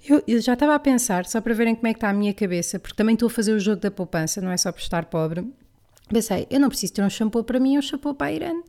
[0.07, 2.33] Eu, eu, já estava a pensar, só para verem como é que está a minha
[2.33, 5.05] cabeça, porque também estou a fazer o jogo da poupança, não é só por estar
[5.05, 5.45] pobre.
[6.09, 8.63] Pensei: eu não preciso ter um shampoo para mim, um shampoo para a Irene.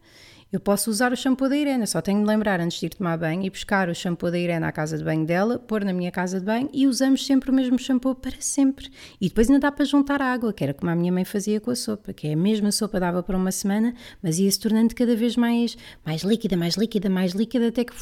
[0.53, 3.17] Eu posso usar o shampoo da Irene, só tenho de lembrar antes de ir tomar
[3.17, 6.11] banho e buscar o shampoo da Irene à casa de banho dela, pôr na minha
[6.11, 8.91] casa de banho e usamos sempre o mesmo shampoo para sempre.
[9.19, 11.71] E depois ainda dá para juntar água, que era como a minha mãe fazia com
[11.71, 14.95] a sopa, que é a mesma sopa dava para uma semana, mas ia se tornando
[14.95, 17.95] cada vez mais, mais líquida, mais líquida, mais líquida, até que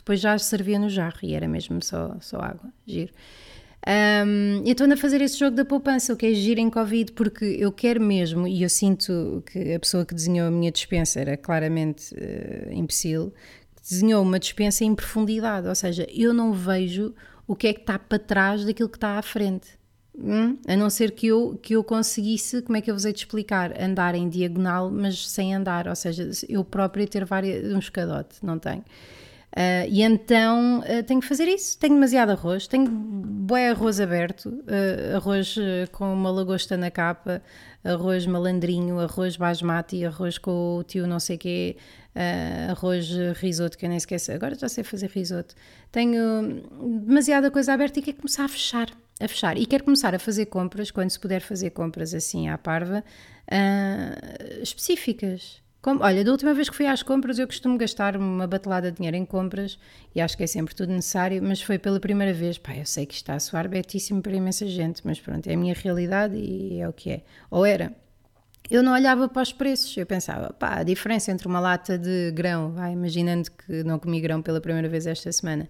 [0.00, 2.72] depois já servia no jarro e era mesmo só, só água.
[2.86, 3.12] Giro.
[3.86, 7.12] Um, eu estou a fazer esse jogo da poupança, o que é giro em Covid,
[7.12, 11.20] porque eu quero mesmo, e eu sinto que a pessoa que desenhou a minha dispensa
[11.20, 13.32] era claramente uh, imbecil,
[13.82, 17.14] desenhou uma dispensa em profundidade, ou seja, eu não vejo
[17.46, 19.78] o que é que está para trás daquilo que está à frente.
[20.14, 20.58] Hum?
[20.68, 23.20] A não ser que eu, que eu conseguisse, como é que eu vos hei de
[23.20, 23.80] explicar?
[23.80, 28.58] Andar em diagonal, mas sem andar, ou seja, eu própria ter várias, um escadote, não
[28.58, 28.84] tenho.
[29.50, 31.76] Uh, e então uh, tenho que fazer isso.
[31.78, 35.56] Tenho demasiado arroz, tenho bué arroz aberto, uh, arroz
[35.90, 37.42] com uma lagosta na capa,
[37.82, 41.76] arroz malandrinho, arroz basmati, arroz com o tio não sei quê,
[42.68, 43.10] arroz
[43.40, 44.30] risoto, que eu nem esqueço.
[44.32, 45.54] Agora já sei fazer risoto.
[45.90, 46.62] Tenho
[47.06, 48.88] demasiada coisa aberta e quero começar a fechar.
[49.20, 49.58] A fechar.
[49.58, 53.04] E quero começar a fazer compras, quando se puder fazer compras assim à parva,
[54.62, 58.98] específicas olha, da última vez que fui às compras, eu costumo gastar uma batelada de
[58.98, 59.78] dinheiro em compras
[60.14, 62.58] e acho que é sempre tudo necessário, mas foi pela primeira vez.
[62.58, 65.56] Pá, eu sei que está a soar betíssimo para imensa gente, mas pronto, é a
[65.56, 67.22] minha realidade e é o que é.
[67.50, 67.92] Ou era.
[68.70, 72.30] Eu não olhava para os preços, eu pensava, pá, a diferença entre uma lata de
[72.30, 75.68] grão, vai, imaginando que não comi grão pela primeira vez esta semana,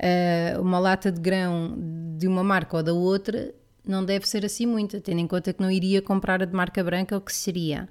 [0.00, 1.76] uh, uma lata de grão
[2.16, 3.52] de uma marca ou da outra,
[3.84, 6.84] não deve ser assim muita, tendo em conta que não iria comprar a de marca
[6.84, 7.88] branca, o que seria.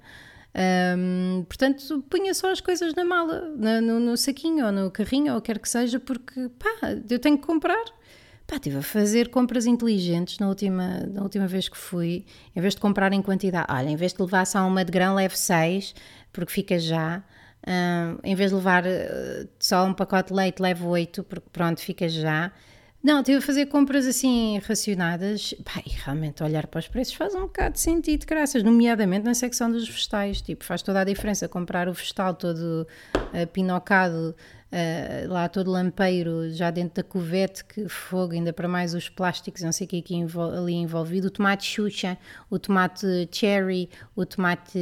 [0.56, 5.36] Um, portanto, punha só as coisas na mala, na, no, no, saquinho ou no carrinho
[5.36, 6.70] ou quer que seja, porque pá,
[7.10, 7.84] eu tenho que comprar.
[8.48, 12.74] Pá, estive a fazer compras inteligentes na última, na última vez que fui, em vez
[12.74, 13.68] de comprar em quantidade.
[13.70, 15.94] Olha, em vez de levar só uma de grão, leve seis,
[16.32, 17.22] porque fica já.
[17.68, 21.82] Um, em vez de levar uh, só um pacote de leite, leve oito, porque pronto,
[21.82, 22.54] fica já.
[23.06, 27.36] Não, tive a fazer compras assim racionadas pá, e realmente olhar para os preços faz
[27.36, 30.42] um bocado de sentido, graças, nomeadamente na secção dos vegetais.
[30.42, 34.36] Tipo, faz toda a diferença comprar o vegetal todo uh, pinocado,
[34.72, 39.62] uh, lá todo lampeiro, já dentro da covete, que fogo, ainda para mais os plásticos,
[39.62, 40.26] não sei o que aqui
[40.58, 42.18] ali envolvido, o tomate xuxa,
[42.50, 44.80] o tomate cherry, o tomate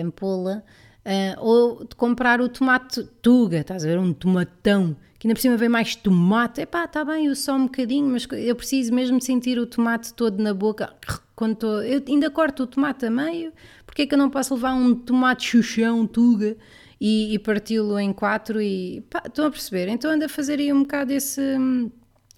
[0.00, 0.62] ampola.
[1.04, 3.98] Uh, ou de comprar o tomate tuga, estás a ver?
[3.98, 6.60] Um tomatão ainda por cima vem mais tomate.
[6.60, 10.40] Epá, está bem, eu só um bocadinho, mas eu preciso mesmo sentir o tomate todo
[10.40, 10.94] na boca.
[11.34, 13.52] Quando tô, eu ainda corto o tomate a meio,
[13.84, 16.56] porque é que eu não posso levar um tomate chuchão, tuga,
[17.00, 19.88] e, e parti-lo em quatro e pá, estão a perceber?
[19.88, 21.42] Então anda a fazer aí um bocado esse,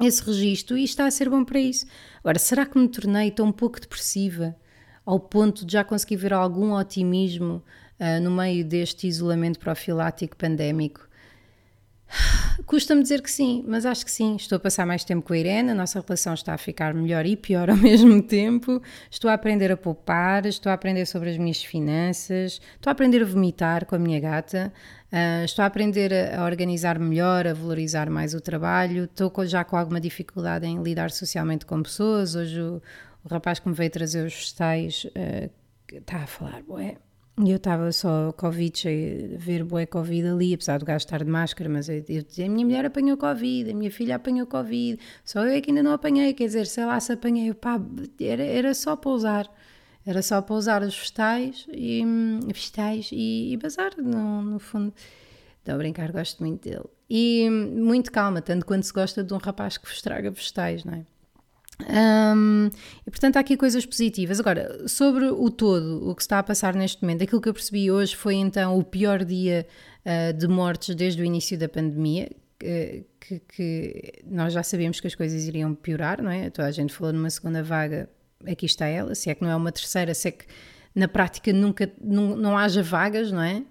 [0.00, 1.86] esse registro e está a ser bom para isso.
[2.20, 4.56] Agora, será que me tornei tão pouco depressiva
[5.04, 7.62] ao ponto de já conseguir ver algum otimismo
[8.00, 11.07] uh, no meio deste isolamento profilático pandémico?
[12.66, 14.36] Custa-me dizer que sim, mas acho que sim.
[14.36, 17.24] Estou a passar mais tempo com a Irene, a nossa relação está a ficar melhor
[17.26, 18.82] e pior ao mesmo tempo.
[19.10, 23.22] Estou a aprender a poupar, estou a aprender sobre as minhas finanças, estou a aprender
[23.22, 24.72] a vomitar com a minha gata,
[25.12, 29.04] uh, estou a aprender a, organizar melhor, a valorizar mais o trabalho.
[29.04, 32.34] Estou já com alguma dificuldade em lidar socialmente com pessoas.
[32.34, 32.82] Hoje o,
[33.24, 35.50] o rapaz que me veio trazer os vegetais uh,
[35.92, 36.96] está a falar, ué
[37.44, 38.88] e eu estava só Covid,
[39.36, 42.46] a ver bué Covid ali, apesar do gajo estar de máscara, mas eu, eu dizia,
[42.46, 45.82] a minha mulher apanhou Covid, a minha filha apanhou Covid, só eu é que ainda
[45.82, 47.80] não apanhei, quer dizer, sei lá se apanhei, pá,
[48.20, 49.48] era, era só pousar,
[50.04, 52.02] era só pousar os vegetais e,
[52.46, 54.92] vegetais e, e bazar, no, no fundo.
[55.58, 56.86] Estou a brincar, gosto muito dele.
[57.10, 61.04] E muito calma, tanto quanto se gosta de um rapaz que estraga vegetais, não é?
[61.80, 62.70] Um,
[63.06, 64.40] e portanto há aqui coisas positivas.
[64.40, 67.90] Agora, sobre o todo, o que está a passar neste momento, aquilo que eu percebi
[67.90, 69.66] hoje foi então o pior dia
[70.04, 72.30] uh, de mortes desde o início da pandemia.
[72.58, 73.04] Que,
[73.54, 76.50] que, nós já sabíamos que as coisas iriam piorar, não é?
[76.50, 78.10] Toda a gente falou numa segunda vaga,
[78.44, 79.14] aqui está ela.
[79.14, 80.44] Se é que não é uma terceira, se é que
[80.92, 83.62] na prática nunca não, não haja vagas, não é?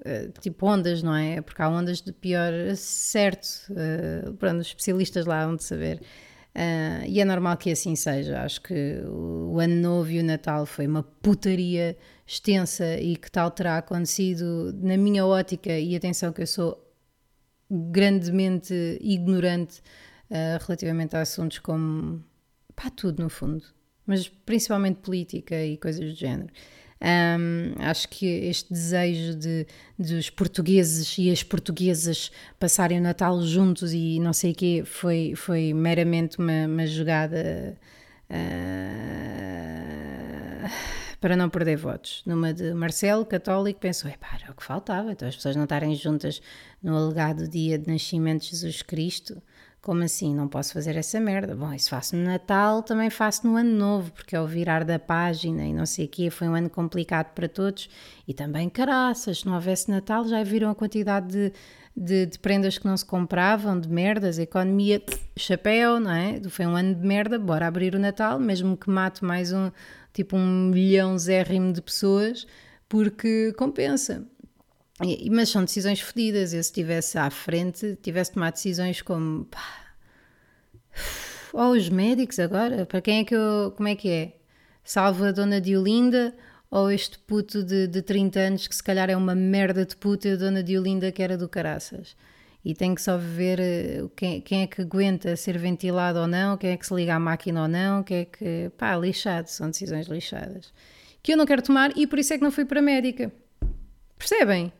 [0.00, 1.40] Uh, tipo ondas, não é?
[1.40, 3.48] Porque há ondas de pior, certo.
[3.70, 6.02] Uh, pronto, os especialistas lá vão de saber.
[6.58, 8.42] Uh, e é normal que assim seja.
[8.42, 13.48] Acho que o Ano Novo e o Natal foi uma putaria extensa e que tal
[13.52, 15.78] terá acontecido na minha ótica.
[15.78, 16.84] E atenção, que eu sou
[17.70, 19.80] grandemente ignorante
[20.30, 22.24] uh, relativamente a assuntos como.
[22.74, 23.64] pá, tudo no fundo,
[24.04, 26.52] mas principalmente política e coisas do género.
[27.00, 33.92] Um, acho que este desejo de, dos portugueses e as portuguesas passarem o Natal juntos
[33.92, 37.78] e não sei o quê foi, foi meramente uma, uma jogada
[38.28, 39.08] uh,
[41.20, 42.22] para não perder votos.
[42.26, 45.94] Numa de Marcelo, católico, pensou: pá, era o que faltava, então as pessoas não estarem
[45.94, 46.42] juntas
[46.82, 49.40] no alegado dia de nascimento de Jesus Cristo.
[49.88, 50.34] Como assim?
[50.34, 51.56] Não posso fazer essa merda?
[51.56, 54.98] Bom, isso faço no Natal, também faço no Ano Novo, porque é o virar da
[54.98, 57.88] página e não sei o quê, foi um ano complicado para todos.
[58.26, 61.52] E também, caraças, se não houvesse Natal, já viram a quantidade de,
[61.96, 65.02] de, de prendas que não se compravam, de merdas, a economia,
[65.38, 66.38] chapéu, não é?
[66.50, 69.70] Foi um ano de merda, bora abrir o Natal, mesmo que mate mais um,
[70.12, 72.46] tipo um milhão zérrimo de pessoas,
[72.90, 74.28] porque compensa.
[75.30, 76.52] Mas são decisões fodidas.
[76.52, 79.44] Eu, se estivesse à frente, tivesse tomado decisões como.
[79.44, 79.88] Pá,
[81.52, 83.72] ou os médicos agora, para quem é que eu.
[83.76, 84.36] Como é que é?
[84.82, 86.34] Salvo a dona Diolinda
[86.70, 90.28] ou este puto de, de 30 anos que se calhar é uma merda de puto
[90.28, 92.16] e a dona Diolinda que era do caraças.
[92.64, 96.56] E tem que só ver eh, quem, quem é que aguenta ser ventilado ou não,
[96.56, 98.70] quem é que se liga à máquina ou não, quem é que.
[98.76, 100.72] pá, lixado, são decisões lixadas.
[101.22, 103.32] Que eu não quero tomar e por isso é que não fui para a médica.
[104.18, 104.72] Percebem?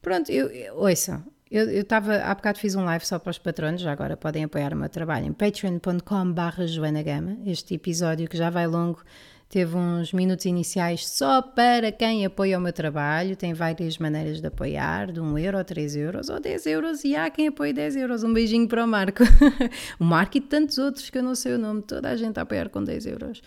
[0.00, 3.80] Pronto, eu, eu ouçam, eu estava, há bocado fiz um live só para os patronos,
[3.80, 7.38] já agora podem apoiar o meu trabalho em patreon.com barra Joana Gama.
[7.46, 9.02] Este episódio que já vai longo
[9.48, 13.34] teve uns minutos iniciais só para quem apoia o meu trabalho.
[13.34, 17.30] Tem várias maneiras de apoiar, de 1 euro, 3 euros ou 10 euros e há
[17.30, 18.22] quem apoie 10 euros.
[18.22, 19.24] Um beijinho para o Marco.
[19.98, 22.42] o Marco e tantos outros que eu não sei o nome, toda a gente a
[22.42, 23.40] apoiar com 10 euros.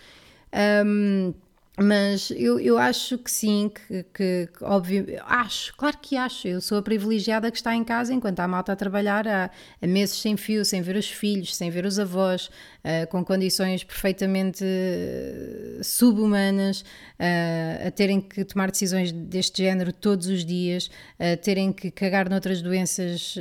[0.84, 1.32] Um,
[1.80, 6.46] mas eu, eu acho que sim, que, que, que, óbvio, acho, claro que acho.
[6.46, 9.86] Eu sou a privilegiada que está em casa enquanto há malta a trabalhar há, há
[9.86, 14.62] meses sem fio, sem ver os filhos, sem ver os avós, uh, com condições perfeitamente
[14.62, 21.72] uh, subhumanas, uh, a terem que tomar decisões deste género todos os dias, a terem
[21.72, 23.34] que cagar noutras doenças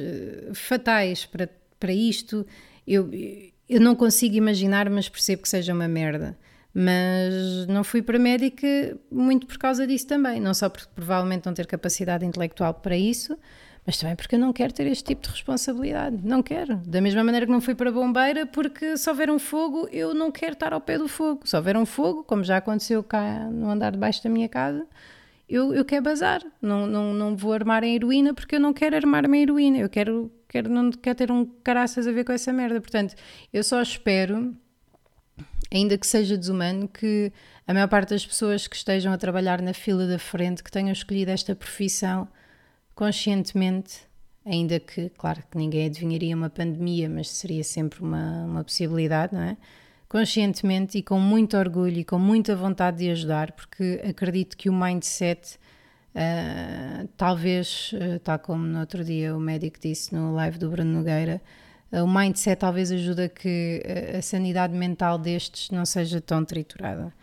[0.54, 2.48] fatais para, para isto.
[2.88, 3.12] Eu,
[3.68, 6.38] eu não consigo imaginar, mas percebo que seja uma merda
[6.74, 11.54] mas não fui para médica muito por causa disso também, não só porque provavelmente não
[11.54, 13.38] ter capacidade intelectual para isso,
[13.86, 16.78] mas também porque eu não quero ter este tipo de responsabilidade, não quero.
[16.78, 20.32] Da mesma maneira que não fui para bombeira, porque se houver um fogo, eu não
[20.32, 21.42] quero estar ao pé do fogo.
[21.46, 24.86] Se houver um fogo, como já aconteceu cá no andar debaixo da minha casa,
[25.50, 28.96] eu, eu quero bazar, não, não, não vou armar em heroína porque eu não quero
[28.96, 32.54] armar-me em heroína, eu quero, quero, não quero ter um caraças a ver com essa
[32.54, 32.80] merda.
[32.80, 33.16] Portanto,
[33.52, 34.56] eu só espero
[35.72, 37.32] ainda que seja desumano, que
[37.66, 40.92] a maior parte das pessoas que estejam a trabalhar na fila da frente, que tenham
[40.92, 42.28] escolhido esta profissão
[42.94, 44.02] conscientemente,
[44.46, 49.42] ainda que, claro, que ninguém adivinharia uma pandemia, mas seria sempre uma, uma possibilidade, não
[49.42, 49.58] é?
[50.10, 54.74] Conscientemente e com muito orgulho e com muita vontade de ajudar, porque acredito que o
[54.74, 55.58] mindset
[56.14, 60.92] Uh, talvez, uh, tal como no outro dia o médico disse no live do Bruno
[60.92, 61.42] Nogueira,
[61.92, 63.84] o mindset talvez ajude a que
[64.18, 67.14] a sanidade mental destes não seja tão triturada.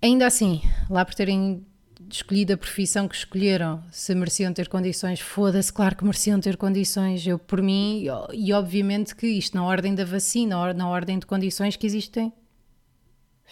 [0.00, 1.64] Ainda assim, lá por terem
[2.10, 7.26] escolhido a profissão que escolheram, se mereciam ter condições, foda-se, claro que mereciam ter condições.
[7.26, 11.76] Eu, por mim, e obviamente que isto na ordem da vacina, na ordem de condições
[11.76, 12.32] que existem.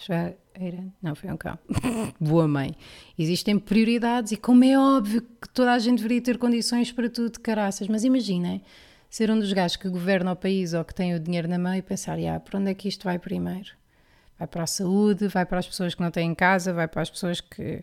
[0.07, 0.85] Já era?
[1.01, 1.57] Não, foi um cão.
[2.19, 2.75] Boa mãe.
[3.17, 7.39] Existem prioridades e, como é óbvio que toda a gente deveria ter condições para tudo,
[7.39, 8.61] caraças, mas imaginem
[9.15, 11.73] ser um dos gajos que governa o país ou que tem o dinheiro na mão
[11.73, 13.71] e pensar: ah, para onde é que isto vai primeiro?
[14.37, 17.09] Vai para a saúde, vai para as pessoas que não têm casa, vai para as
[17.09, 17.81] pessoas que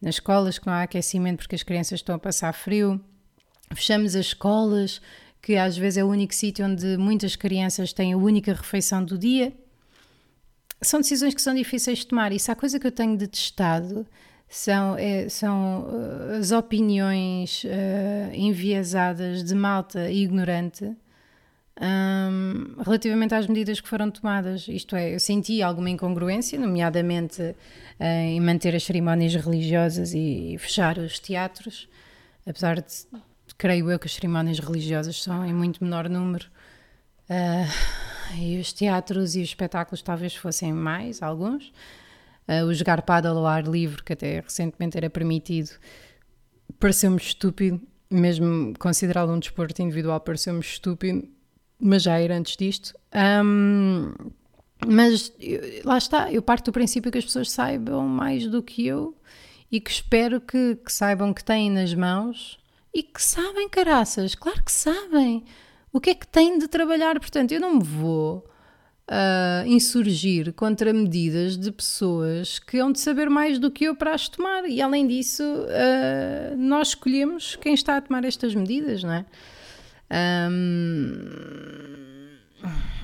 [0.00, 3.00] nas escolas que não há aquecimento porque as crianças estão a passar frio.
[3.72, 5.00] Fechamos as escolas,
[5.40, 9.16] que às vezes é o único sítio onde muitas crianças têm a única refeição do
[9.16, 9.52] dia
[10.82, 12.32] são decisões que são difíceis de tomar.
[12.32, 14.04] Isso há coisa que eu tenho detestado
[14.52, 20.94] são, é, são uh, as opiniões uh, enviesadas de malta ignorante
[21.80, 24.68] um, relativamente às medidas que foram tomadas.
[24.68, 27.54] Isto é, eu senti alguma incongruência, nomeadamente uh,
[28.04, 31.88] em manter as cerimónias religiosas e, e fechar os teatros,
[32.46, 32.92] apesar de,
[33.56, 36.44] creio eu, que as cerimónias religiosas são em muito menor número.
[37.24, 41.72] Uh, e os teatros e os espetáculos talvez fossem mais, alguns.
[42.60, 45.70] Uh, o jogar paddle ao ar livre, que até recentemente era permitido,
[46.78, 51.26] pareceu-me estúpido, mesmo considerá-lo um desporto individual, pareceu-me estúpido,
[51.78, 52.94] mas já era antes disto.
[53.44, 54.12] Um,
[54.86, 55.32] mas
[55.84, 59.16] lá está, eu parto do princípio que as pessoas saibam mais do que eu
[59.70, 62.58] e que espero que, que saibam que têm nas mãos
[62.92, 65.44] e que sabem, caraças, claro que sabem
[65.92, 67.20] o que é que tem de trabalhar?
[67.20, 68.44] Portanto, eu não me vou
[69.10, 74.14] uh, insurgir contra medidas de pessoas que hão de saber mais do que eu para
[74.14, 74.64] as tomar.
[74.68, 79.26] E além disso, uh, nós escolhemos quem está a tomar estas medidas, não é?
[80.50, 81.14] Um,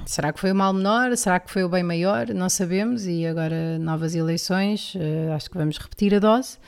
[0.04, 1.16] será que foi o mal menor?
[1.16, 2.28] Será que foi o bem maior?
[2.28, 3.06] Não sabemos.
[3.06, 6.58] E agora, novas eleições, uh, acho que vamos repetir a dose.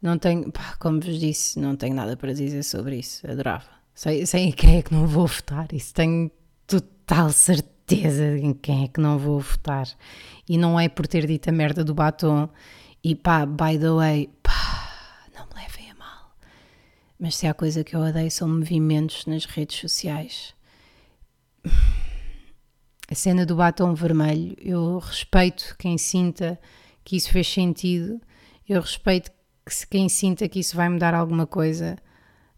[0.00, 3.30] Não tenho, pá, como vos disse, não tenho nada para dizer sobre isso.
[3.30, 3.68] Adorava.
[3.94, 6.30] Sei, sei em quem é que não vou votar, isso tenho
[6.66, 9.86] total certeza em quem é que não vou votar.
[10.48, 12.48] E não é por ter dito a merda do batom.
[13.02, 16.36] E pá, by the way, pá, não me levem a mal.
[17.18, 20.54] Mas se há coisa que eu odeio são movimentos nas redes sociais.
[23.10, 26.60] A cena do batom vermelho, eu respeito quem sinta
[27.04, 28.20] que isso fez sentido,
[28.68, 31.96] eu respeito que quem sinta que isso vai mudar alguma coisa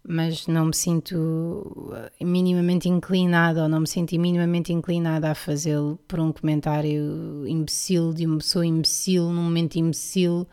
[0.07, 5.99] mas não me sinto eh, minimamente inclinada ou não me senti minimamente inclinada a fazê-lo
[6.09, 10.49] por um comentário imbecil de uma pessoa imbecil num momento imbecil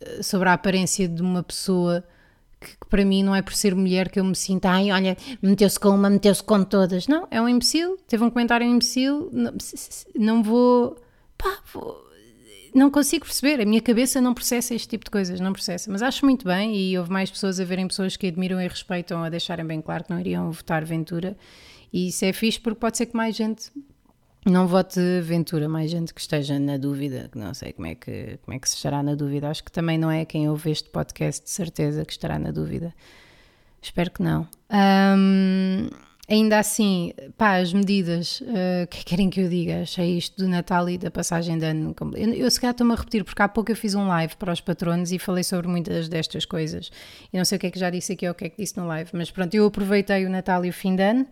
[0.00, 2.02] eh, sobre a aparência de uma pessoa
[2.60, 5.16] que, que, para mim não é por ser mulher que eu me sinto, ai, olha,
[5.42, 7.06] meteu-se com uma, meteu-se com todas.
[7.06, 9.52] Não, é um imbecil, teve um comentário imbecil, não,
[10.16, 10.96] não vou,
[11.36, 12.07] pá, vou,
[12.74, 15.90] não consigo perceber, a minha cabeça não processa este tipo de coisas, não processa.
[15.90, 19.22] Mas acho muito bem e houve mais pessoas a verem pessoas que admiram e respeitam
[19.22, 21.36] a deixarem bem claro que não iriam votar Ventura.
[21.92, 23.70] E isso é fixe porque pode ser que mais gente
[24.44, 28.38] não vote Ventura, mais gente que esteja na dúvida, que não sei como é que,
[28.42, 29.48] como é que se estará na dúvida.
[29.48, 32.94] Acho que também não é quem ouve este podcast de certeza que estará na dúvida.
[33.80, 34.46] Espero que não.
[34.70, 35.88] Um,
[36.30, 39.80] Ainda assim, pá, as medidas, uh, que querem que eu diga?
[39.80, 41.96] Achei isto do Natal e da passagem de ano.
[42.14, 44.52] Eu, eu se calhar estou-me a repetir, porque há pouco eu fiz um live para
[44.52, 46.90] os patronos e falei sobre muitas destas coisas.
[47.32, 48.58] E não sei o que é que já disse aqui ou o que é que
[48.58, 51.26] disse no live, mas pronto, eu aproveitei o Natal e o fim de ano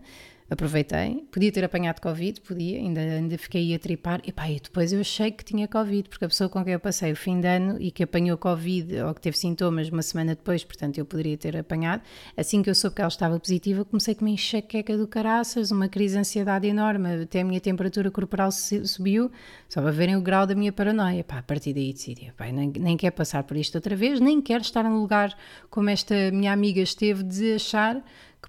[0.49, 1.27] aproveitei.
[1.31, 4.21] Podia ter apanhado Covid, podia, ainda, ainda fiquei a tripar.
[4.25, 6.79] E pá, e depois eu achei que tinha Covid, porque a pessoa com quem eu
[6.79, 10.35] passei o fim de ano e que apanhou Covid ou que teve sintomas uma semana
[10.35, 12.01] depois, portanto eu poderia ter apanhado.
[12.35, 15.89] Assim que eu soube que ela estava positiva, comecei com uma enxaqueca do caraças, uma
[15.89, 19.29] crise de ansiedade enorme, até a minha temperatura corporal subiu,
[19.67, 21.23] só para verem o grau da minha paranoia.
[21.23, 24.41] Pá, a partir daí decidi, pá, nem, nem quero passar por isto outra vez, nem
[24.41, 25.37] quero estar num lugar
[25.69, 28.01] como esta minha amiga esteve de achar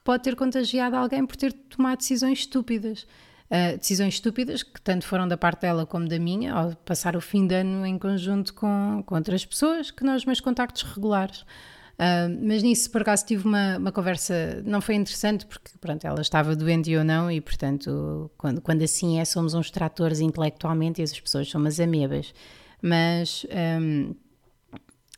[0.08, 3.02] pode ter contagiado alguém por ter tomado decisões estúpidas.
[3.50, 7.20] Uh, decisões estúpidas que tanto foram da parte dela como da minha, ao passar o
[7.20, 11.42] fim de ano em conjunto com, com outras pessoas, que nos meus contactos regulares.
[11.42, 16.22] Uh, mas nisso, por acaso, tive uma, uma conversa, não foi interessante, porque pronto, ela
[16.22, 21.04] estava doente ou não, e portanto, quando, quando assim é, somos uns tratores intelectualmente e
[21.04, 22.32] as pessoas são umas amebas.
[22.80, 23.44] Mas.
[23.78, 24.27] Um, ah,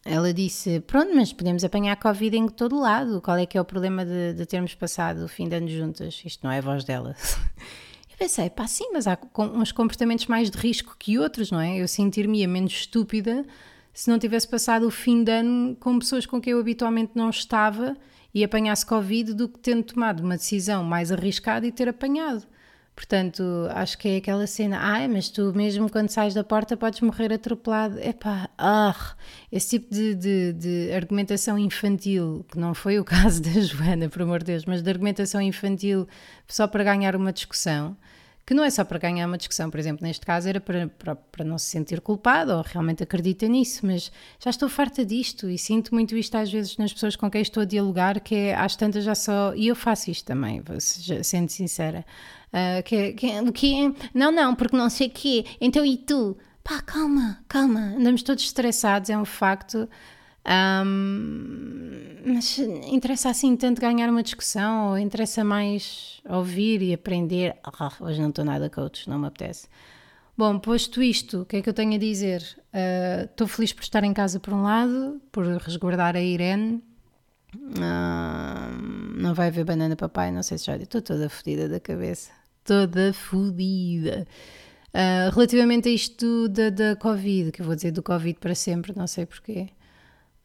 [0.05, 3.21] ela disse: Pronto, mas podemos apanhar Covid em todo lado.
[3.21, 6.23] Qual é que é o problema de, de termos passado o fim de ano juntas?
[6.25, 7.15] Isto não é a voz dela.
[8.11, 9.19] Eu pensei, pá, sim, mas há
[9.55, 11.79] uns comportamentos mais de risco que outros, não é?
[11.79, 13.47] Eu sentir-me menos estúpida
[13.93, 17.31] se não tivesse passado o fim de ano com pessoas com quem eu habitualmente não
[17.31, 17.97] estava
[18.33, 22.47] e apanhasse Covid do que tendo tomado uma decisão mais arriscada e ter apanhado.
[22.95, 27.01] Portanto, acho que é aquela cena, ai, mas tu mesmo quando sais da porta podes
[27.01, 27.99] morrer atropelado.
[27.99, 29.15] Epá, ah,
[29.51, 34.23] esse tipo de, de, de, argumentação infantil, que não foi o caso da Joana, por
[34.23, 36.07] amor de Deus, mas de argumentação infantil
[36.47, 37.97] só para ganhar uma discussão,
[38.51, 41.15] que não é só para ganhar uma discussão, por exemplo, neste caso era para, para,
[41.15, 44.11] para não se sentir culpado ou realmente acredita nisso, mas
[44.43, 47.63] já estou farta disto e sinto muito isto às vezes nas pessoas com quem estou
[47.63, 49.55] a dialogar, que é às tantas já só.
[49.55, 50.61] E eu faço isto também,
[51.23, 52.05] sendo sincera.
[52.53, 56.37] Uh, que, que, que, não, não, porque não sei o quê, então e tu?
[56.65, 59.89] Pá, calma, calma, andamos todos estressados, é um facto.
[60.47, 67.57] Um, mas interessa assim tanto ganhar uma discussão ou interessa mais ouvir e aprender?
[67.63, 69.69] Ah, hoje não estou nada coach, não me apetece.
[70.37, 72.43] Bom, posto isto, o que é que eu tenho a dizer?
[73.29, 76.83] Estou uh, feliz por estar em casa por um lado, por resguardar a Irene.
[77.55, 82.40] Uh, não vai haver banana papai, não sei se já estou toda fodida da cabeça.
[82.71, 84.25] Toda fodida.
[84.95, 88.93] Uh, relativamente a isto da, da Covid, que eu vou dizer do Covid para sempre,
[88.97, 89.71] não sei porquê.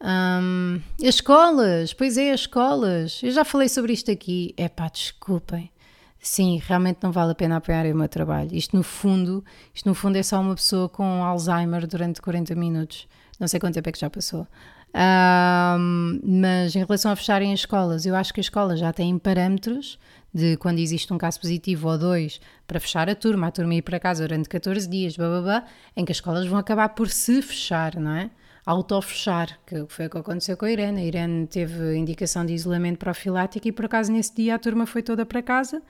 [0.02, 3.20] Um, as escolas, pois é, as escolas.
[3.22, 4.52] Eu já falei sobre isto aqui.
[4.56, 5.70] É pá, desculpem.
[6.18, 8.52] Sim, realmente não vale a pena apoiar o meu trabalho.
[8.52, 13.06] Isto no fundo, isto no fundo é só uma pessoa com Alzheimer durante 40 minutos.
[13.38, 14.48] Não sei quanto tempo é que já passou.
[14.92, 19.16] Um, mas em relação a fecharem as escolas, eu acho que as escolas já têm
[19.16, 19.96] parâmetros
[20.36, 23.80] de quando existe um caso positivo ou dois para fechar a turma, a turma ir
[23.80, 25.64] para casa durante 14 dias, blá,
[25.96, 28.30] em que as escolas vão acabar por se fechar, não é?
[28.66, 31.00] auto-fechar, que foi o que aconteceu com a Irene.
[31.00, 35.02] A Irene teve indicação de isolamento profilático e por acaso nesse dia a turma foi
[35.02, 35.80] toda para casa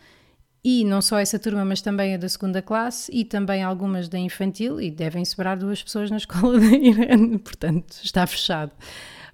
[0.62, 4.18] e não só essa turma, mas também a da segunda classe e também algumas da
[4.18, 8.72] infantil e devem sobrar duas pessoas na escola da Irene, portanto está fechado.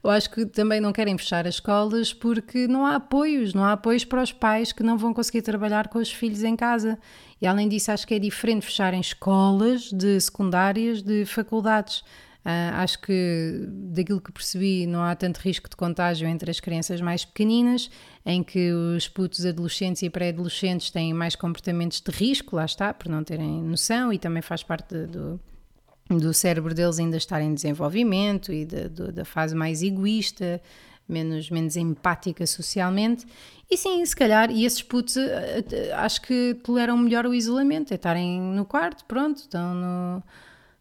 [0.02, 3.72] Eu acho que também não querem fechar as escolas porque não há apoios, não há
[3.72, 6.98] apoios para os pais que não vão conseguir trabalhar com os filhos em casa.
[7.40, 12.02] E além disso, acho que é diferente fecharem escolas de secundárias de faculdades.
[12.44, 17.00] Uh, acho que, daquilo que percebi, não há tanto risco de contágio entre as crianças
[17.00, 17.88] mais pequeninas,
[18.26, 23.08] em que os putos adolescentes e pré-adolescentes têm mais comportamentos de risco, lá está, por
[23.08, 25.38] não terem noção, e também faz parte do,
[26.18, 30.60] do cérebro deles ainda estar em desenvolvimento e de, de, da fase mais egoísta,
[31.08, 33.26] menos, menos empática socialmente.
[33.70, 37.92] E sim, se calhar, e esses putos eh, eh, acho que toleram melhor o isolamento,
[37.92, 40.22] é estarem no quarto, pronto, estão no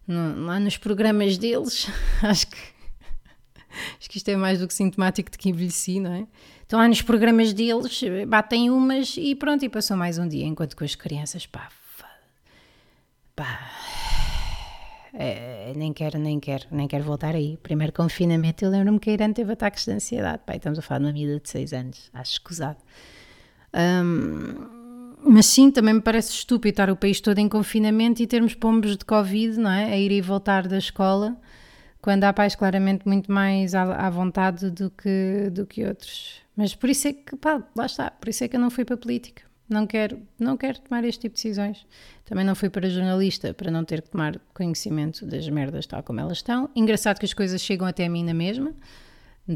[0.07, 1.87] no, lá nos programas deles,
[2.21, 2.57] acho que
[3.97, 6.27] acho que isto é mais do que sintomático de que envelheci, não é?
[6.61, 10.75] Estão lá nos programas deles, batem umas e pronto, e passou mais um dia, enquanto
[10.75, 11.69] com as crianças, pá,
[13.35, 13.71] pá,
[15.13, 17.57] é, nem quero, nem quero, nem quero voltar aí.
[17.61, 20.99] Primeiro confinamento, eu lembro-me que a Irã teve ataques de ansiedade, pá, estamos a falar
[20.99, 22.77] de uma vida de 6 anos, acho escusado.
[23.73, 24.81] Um,
[25.23, 28.97] mas sim, também me parece estúpido estar o país todo em confinamento e termos pombos
[28.97, 29.93] de Covid, não é?
[29.93, 31.37] A ir e voltar da escola,
[32.01, 36.41] quando há pais claramente muito mais à, à vontade do que, do que outros.
[36.55, 38.85] Mas por isso é que, pá, lá está, por isso é que eu não fui
[38.85, 39.50] para a política.
[39.71, 41.85] Não quero, não quero tomar este tipo de decisões.
[42.25, 46.19] Também não fui para jornalista para não ter que tomar conhecimento das merdas tal como
[46.19, 46.69] elas estão.
[46.75, 48.73] Engraçado que as coisas chegam até a mim na mesma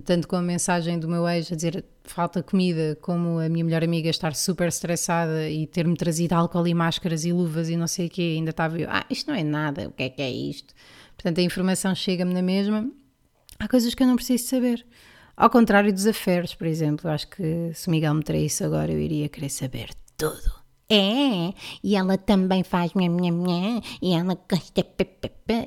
[0.01, 3.83] tanto com a mensagem do meu ex a dizer falta comida, como a minha melhor
[3.83, 8.07] amiga estar super estressada e ter-me trazido álcool e máscaras e luvas e não sei
[8.07, 10.29] o quê, ainda estava eu, ah, isto não é nada, o que é que é
[10.29, 10.73] isto?
[11.15, 12.89] Portanto, a informação chega-me na mesma.
[13.57, 14.85] Há coisas que eu não preciso saber.
[15.37, 18.99] Ao contrário dos aferes, por exemplo, acho que se o Miguel me traísse agora, eu
[18.99, 20.65] iria querer saber tudo.
[20.89, 21.53] É,
[21.83, 24.85] e ela também faz minha, minha, minha, e ela gosta,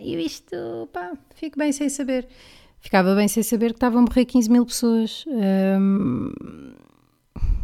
[0.00, 2.28] e isto, pá, fico bem sem saber
[2.80, 5.24] ficava bem sem saber que estavam a morrer 15 mil pessoas.
[5.28, 6.30] Um,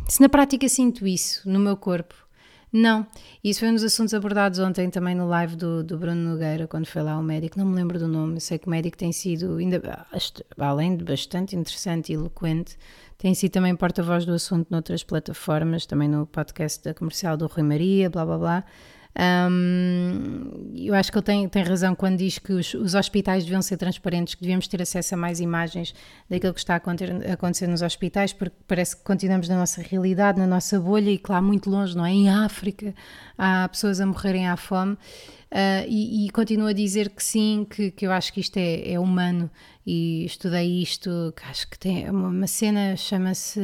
[0.08, 2.14] se na prática sinto isso no meu corpo,
[2.76, 3.06] não.
[3.42, 6.86] Isso foi um dos assuntos abordados ontem também no live do, do Bruno Nogueira, quando
[6.86, 7.58] foi lá o médico.
[7.58, 10.06] Não me lembro do nome, sei que o médico tem sido, ainda,
[10.58, 12.76] além de bastante interessante e eloquente,
[13.16, 17.62] tem sido também porta-voz do assunto noutras plataformas, também no podcast da comercial do Rui
[17.62, 18.64] Maria, blá blá blá.
[19.16, 23.62] Um, eu acho que ele tem, tem razão quando diz que os, os, hospitais deviam
[23.62, 25.94] ser transparentes, que devíamos ter acesso a mais imagens
[26.28, 29.80] daquilo que está a acontecer, a acontecer nos hospitais, porque parece que continuamos na nossa
[29.80, 32.10] realidade, na nossa bolha e que lá muito longe, não é?
[32.10, 32.92] Em África,
[33.38, 34.98] há pessoas a morrerem à fome.
[35.54, 38.90] Uh, e, e, continuo a dizer que sim, que, que eu acho que isto é,
[38.94, 39.48] é humano
[39.86, 43.60] e estudei isto, que acho que tem uma, cena, chama-se,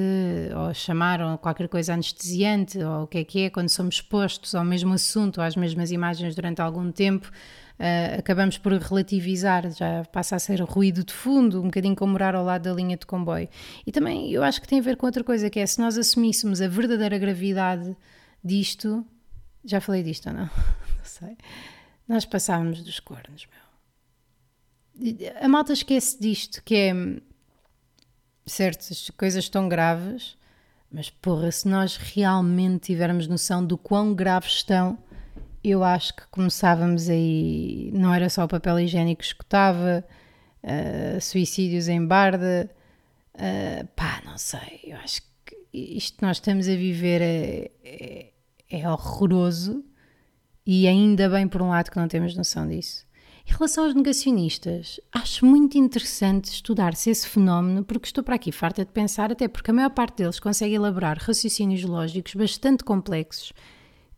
[0.56, 4.64] ou chamaram qualquer coisa anestesiante, ou o que é que é, quando somos expostos ao
[4.64, 10.38] mesmo assunto, às mesmas imagens durante algum tempo, uh, acabamos por relativizar, já passa a
[10.38, 13.48] ser ruído de fundo, um bocadinho como morar ao lado da linha de comboio.
[13.84, 15.98] E também eu acho que tem a ver com outra coisa, que é se nós
[15.98, 17.96] assumíssemos a verdadeira gravidade
[18.44, 19.04] disto,
[19.64, 20.44] já falei disto ou não?
[21.00, 21.36] Não sei.
[22.10, 23.46] Nós passávamos dos cornos,
[24.98, 25.30] meu.
[25.40, 26.92] A malta esquece disto, que é
[28.44, 30.36] certas coisas tão graves,
[30.90, 34.98] mas porra, se nós realmente tivermos noção do quão graves estão,
[35.62, 37.92] eu acho que começávamos aí.
[37.94, 40.04] Não era só o papel higiênico que escutava,
[40.64, 42.68] uh, suicídios em barda,
[43.36, 44.80] uh, pá, não sei.
[44.82, 48.32] Eu acho que isto que nós estamos a viver é, é,
[48.68, 49.84] é horroroso
[50.72, 53.04] e ainda bem, por um lado, que não temos noção disso.
[53.44, 58.84] Em relação aos negacionistas, acho muito interessante estudar-se esse fenómeno, porque estou para aqui farta
[58.84, 63.52] de pensar, até porque a maior parte deles consegue elaborar raciocínios lógicos bastante complexos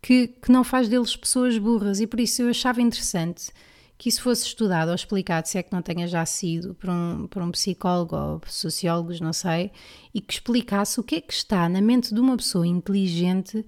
[0.03, 3.50] que, que não faz deles pessoas burras, e por isso eu achava interessante
[3.96, 7.28] que isso fosse estudado ou explicado, se é que não tenha já sido, por um,
[7.28, 9.70] por um psicólogo ou sociólogos, não sei,
[10.12, 13.64] e que explicasse o que é que está na mente de uma pessoa inteligente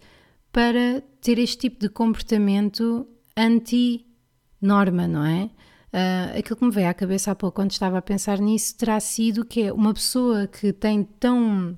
[0.55, 5.51] para ter este tipo de comportamento anti-norma, não é?
[5.93, 9.01] Uh, aquilo que me veio à cabeça há pouco quando estava a pensar nisso terá
[9.01, 11.77] sido que é uma pessoa que tem tão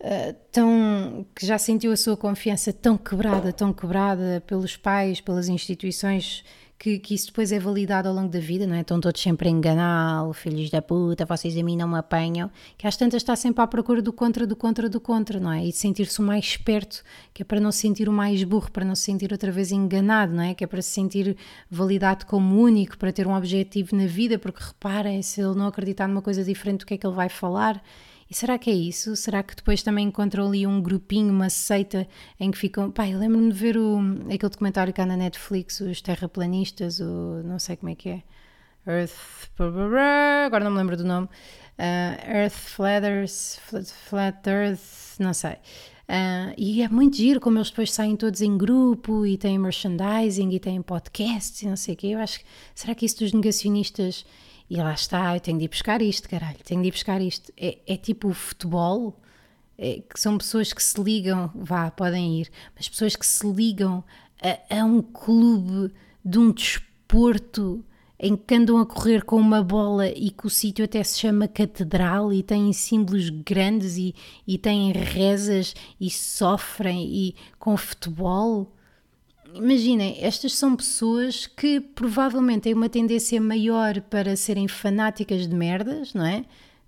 [0.00, 5.48] Uh, tão que já sentiu a sua confiança tão quebrada, tão quebrada pelos pais, pelas
[5.48, 6.44] instituições,
[6.78, 8.82] que, que isso depois é validado ao longo da vida, não é?
[8.82, 12.86] Estão todos sempre a enganá-lo, filhos da puta, vocês a mim não me apanham, que
[12.86, 15.64] às tantas está sempre à procura do contra, do contra, do contra, não é?
[15.64, 17.02] E sentir-se o mais esperto,
[17.34, 19.72] que é para não se sentir o mais burro, para não se sentir outra vez
[19.72, 20.54] enganado, não é?
[20.54, 21.36] Que é para se sentir
[21.68, 26.06] validado como único, para ter um objetivo na vida, porque reparem, se ele não acreditar
[26.06, 27.82] numa coisa diferente, o que é que ele vai falar?
[28.30, 29.16] E será que é isso?
[29.16, 32.06] Será que depois também encontram ali um grupinho, uma seita
[32.38, 32.90] em que ficam.
[32.90, 37.42] Pai, lembro-me de ver o, aquele documentário cá na Netflix, os terraplanistas, o.
[37.44, 38.22] não sei como é que é.
[38.86, 39.12] Earth.
[40.46, 41.26] Agora não me lembro do nome.
[41.78, 43.58] Uh, Earth Flatters.
[43.62, 45.18] Flat, flat Earth.
[45.18, 45.56] Não sei.
[46.08, 50.50] Uh, e é muito giro como eles depois saem todos em grupo e têm merchandising
[50.50, 52.06] e têm podcasts e não sei o quê.
[52.08, 52.46] Eu acho que.
[52.74, 54.24] Será que isso dos negacionistas
[54.70, 57.52] e lá está, eu tenho de ir buscar isto, caralho, tenho de ir buscar isto.
[57.56, 59.18] É, é tipo o futebol,
[59.78, 64.04] é, que são pessoas que se ligam, vá, podem ir, mas pessoas que se ligam
[64.42, 65.92] a, a um clube
[66.24, 67.84] de um desporto
[68.20, 71.46] em que andam a correr com uma bola e que o sítio até se chama
[71.46, 74.14] catedral e têm símbolos grandes e,
[74.46, 78.74] e têm rezas e sofrem e com futebol
[79.54, 86.14] imaginem, estas são pessoas que provavelmente têm uma tendência maior para serem fanáticas de merdas,
[86.14, 86.44] não é?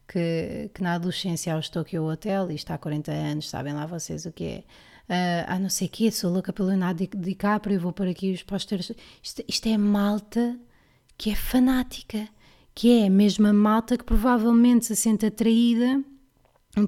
[0.06, 4.26] Que, que na adolescência aos Tokyo Hotel, e está há 40 anos, sabem lá vocês
[4.26, 4.64] o que é.
[5.08, 8.92] Uh, não sei o quê, sou louca pelo Leonardo DiCaprio, vou pôr aqui os pósteres.
[9.22, 10.56] Isto, isto é malta
[11.18, 12.28] que é fanática,
[12.74, 16.02] que é a mesma malta que provavelmente se sente atraída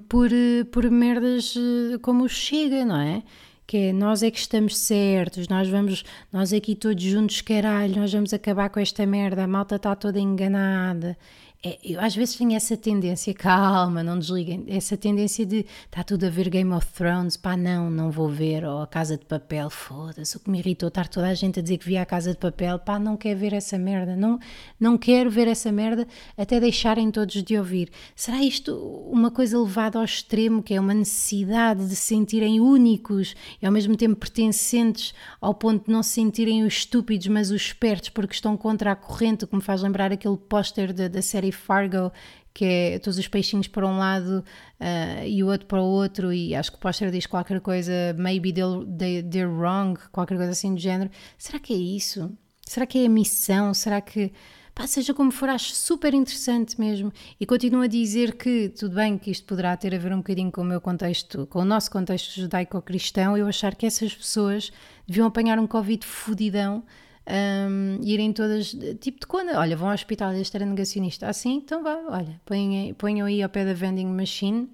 [0.09, 0.31] por,
[0.71, 3.23] por merdas eh, como o Chega, não é?
[3.67, 8.13] Que é nós é que estamos certos, nós vamos, nós aqui todos juntos, caralho, nós
[8.13, 11.17] vamos acabar com esta merda, a malta está toda enganada.
[11.65, 16.27] É, eu às vezes tenho essa tendência, calma, não desliguem, essa tendência de está tudo
[16.27, 19.71] a ver Game of Thrones, pá, não, não vou ver, ou a Casa de Papel,
[19.71, 22.33] foda-se, o que me irritou estar toda a gente a dizer que via a Casa
[22.33, 24.41] de Papel, pá, não quero ver essa merda, não,
[24.81, 26.05] não quero ver essa merda
[26.37, 27.91] até deixarem todos de ouvir.
[28.17, 28.75] Será isto
[29.13, 33.71] uma coisa levada ao extremo, que é uma necessidade de se sentirem únicos e ao
[33.71, 38.35] mesmo tempo pertencentes ao ponto de não se sentirem os estúpidos, mas os espertos, porque
[38.35, 42.13] estão contra a corrente, o que me faz lembrar aquele póster da, da série Fargo,
[42.55, 44.45] que é todos os peixinhos para um lado
[44.81, 47.93] uh, e o outro para o outro, e acho que o póster diz qualquer coisa,
[48.19, 51.11] maybe they're, they're wrong, qualquer coisa assim do género.
[51.39, 52.31] Será que é isso?
[52.67, 53.75] Será que é a missão?
[53.75, 54.33] Será que.
[54.75, 57.13] Pá, seja como for, acho super interessante mesmo.
[57.39, 60.51] E continuo a dizer que, tudo bem, que isto poderá ter a ver um bocadinho
[60.51, 64.73] com o meu contexto, com o nosso contexto judaico-cristão, eu achar que essas pessoas
[65.07, 66.83] deviam apanhar um Covid fudidão
[67.27, 71.83] um, irem todas, tipo de quando, olha, vão ao hospital este era negacionista, assim, então
[71.83, 74.69] vá, olha, ponham, ponham aí ao pé da vending machine.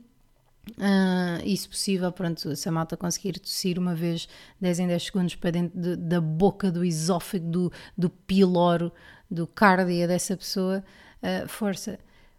[0.77, 4.29] Uh, e se possível, pronto, se a malta conseguir tossir uma vez
[4.61, 8.93] 10 em 10 segundos para dentro de, da boca, do esófago, do, do piloro,
[9.31, 10.85] do cardia dessa pessoa,
[11.23, 11.99] uh, força.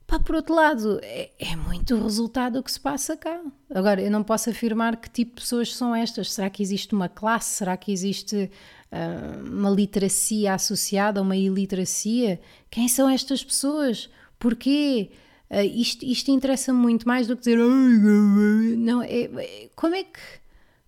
[0.09, 3.39] Pá, por outro lado, é, é, muito o resultado do que se passa cá.
[3.69, 6.33] Agora, eu não posso afirmar que tipo de pessoas são estas.
[6.33, 7.57] Será que existe uma classe?
[7.57, 8.49] Será que existe
[8.91, 12.41] uh, uma literacia associada a uma iliteracia?
[12.71, 14.09] Quem são estas pessoas?
[14.39, 15.11] Porquê?
[15.47, 17.59] Uh, isto, isto interessa muito mais do que dizer.
[17.59, 20.19] Não, é, é, como é que.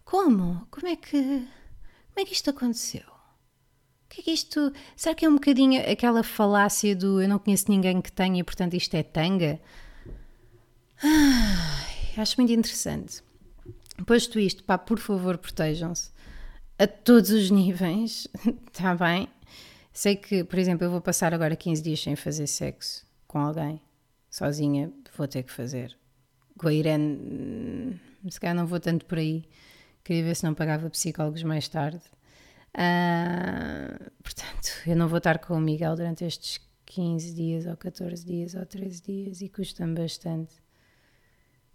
[0.03, 0.65] Como?
[0.71, 1.11] Como é que.
[1.11, 3.10] Como é que isto aconteceu?
[4.11, 4.71] Que é que isto.
[4.95, 8.43] Será que é um bocadinho aquela falácia do eu não conheço ninguém que tenha e
[8.43, 9.59] portanto isto é tanga?
[12.17, 13.23] Acho muito interessante.
[14.05, 16.11] Posto isto, pá, por favor, protejam-se
[16.77, 18.27] a todos os níveis,
[18.67, 19.29] está bem?
[19.93, 23.79] Sei que, por exemplo, eu vou passar agora 15 dias sem fazer sexo com alguém,
[24.29, 25.95] sozinha, vou ter que fazer.
[26.57, 29.45] Com a Irene, hum, se calhar não vou tanto por aí.
[30.03, 32.01] Queria ver se não pagava psicólogos mais tarde.
[32.75, 38.25] Uh, portanto, eu não vou estar com o Miguel durante estes 15 dias, ou 14
[38.25, 40.55] dias, ou 13 dias, e custa-me bastante.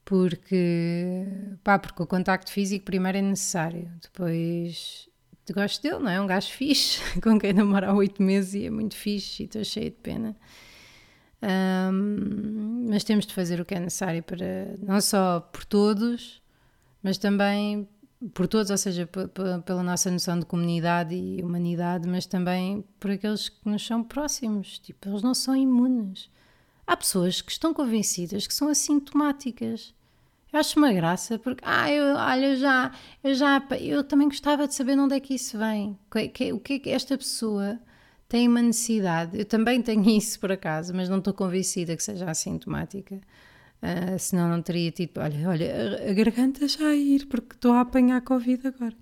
[0.04, 1.26] Porque,
[1.64, 5.08] pá, porque o contacto físico primeiro é necessário, depois
[5.52, 6.20] gosto dele, não é?
[6.20, 9.64] Um gajo fixe, com quem namoro há 8 meses e é muito fixe e estou
[9.64, 10.36] cheia de pena.
[11.42, 16.42] Um, mas temos de fazer o que é necessário para, não só por todos,
[17.02, 17.88] mas também
[18.32, 23.48] por todos, ou seja, pela nossa noção de comunidade e humanidade, mas também por aqueles
[23.48, 24.78] que nos são próximos.
[24.78, 26.30] Tipo, eles não são imunes.
[26.86, 29.94] Há pessoas que estão convencidas que são assintomáticas.
[30.52, 32.92] Eu acho uma graça, porque, ah, eu, olha, eu já,
[33.22, 35.98] eu já, eu também gostava de saber de onde é que isso vem.
[36.54, 37.78] O que é que esta pessoa
[38.28, 39.38] tem uma necessidade?
[39.38, 43.20] Eu também tenho isso, por acaso, mas não estou convencida que seja assintomática.
[43.82, 47.82] Uh, senão não teria tido, olha, olha, a, garganta já a ir, porque estou a
[47.82, 48.94] apanhar Covid agora.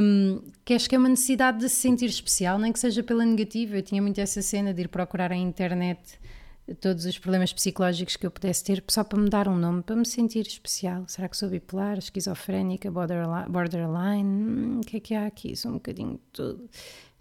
[0.00, 3.24] Um, que acho que é uma necessidade de se sentir especial, nem que seja pela
[3.24, 3.76] negativa.
[3.76, 6.18] Eu tinha muito essa cena de ir procurar a internet
[6.80, 9.94] todos os problemas psicológicos que eu pudesse ter só para me dar um nome, para
[9.94, 11.04] me sentir especial.
[11.06, 13.48] Será que sou bipolar, esquizofrénica, borderline?
[13.48, 14.24] borderline?
[14.24, 15.54] Hum, o que é que há aqui?
[15.56, 16.68] Sou um bocadinho de tudo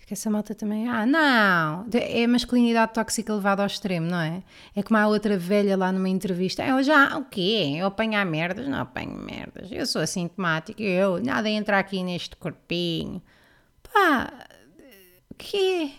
[0.05, 0.87] que essa malta também.
[0.87, 1.87] Ah, não!
[1.91, 4.43] É masculinidade tóxica levada ao extremo, não é?
[4.75, 6.63] É como a outra velha lá numa entrevista.
[6.63, 7.73] Eu já, o quê?
[7.77, 8.67] Eu apanhar merdas?
[8.67, 9.71] Não apanho merdas.
[9.71, 10.81] Eu sou assintomática.
[10.81, 13.19] Eu, nada entra aqui neste corpinho.
[13.81, 14.31] Pá,
[15.31, 15.91] o quê?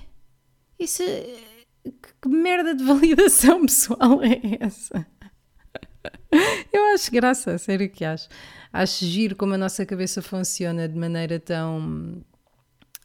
[0.78, 1.02] Isso.
[2.22, 5.04] Que merda de validação pessoal é essa?
[6.72, 8.28] Eu acho graça, sério que acho.
[8.72, 12.22] Acho giro como a nossa cabeça funciona de maneira tão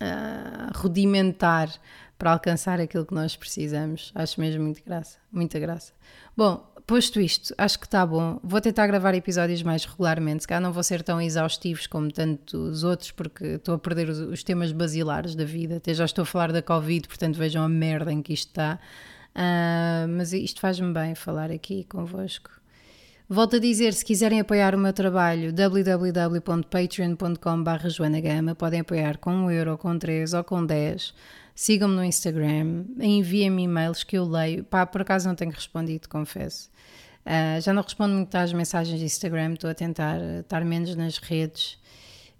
[0.01, 1.69] uh, rudimentar
[2.17, 4.11] para alcançar aquilo que nós precisamos.
[4.13, 5.93] Acho mesmo muito graça, muita graça.
[6.35, 8.39] Bom, posto isto, acho que está bom.
[8.43, 10.43] Vou tentar gravar episódios mais regularmente.
[10.43, 14.19] Se calhar não vou ser tão exaustivos como tantos outros, porque estou a perder os,
[14.19, 15.77] os, temas basilares da vida.
[15.77, 18.79] Até já estou a falar da Covid, portanto vejam a merda em que isto está.
[19.33, 22.60] Uh, mas isto faz-me bem falar aqui convosco.
[23.33, 29.51] Volto a dizer, se quiserem apoiar o meu trabalho, www.patreon.com.br joanagama, podem apoiar com 1
[29.51, 31.13] euro, com 3 ou com 10.
[31.55, 34.65] Sigam-me no Instagram, enviem-me e-mails que eu leio.
[34.65, 36.69] Pá, por acaso não tenho respondido, confesso.
[37.25, 41.17] Uh, já não respondo muito às mensagens de Instagram, estou a tentar estar menos nas
[41.17, 41.79] redes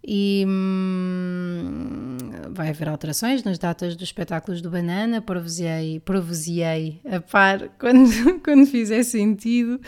[0.04, 2.18] e hum,
[2.52, 8.66] vai haver alterações nas datas dos espetáculos do Banana, provisei, provisei a par quando, quando
[8.66, 9.80] fizer sentido.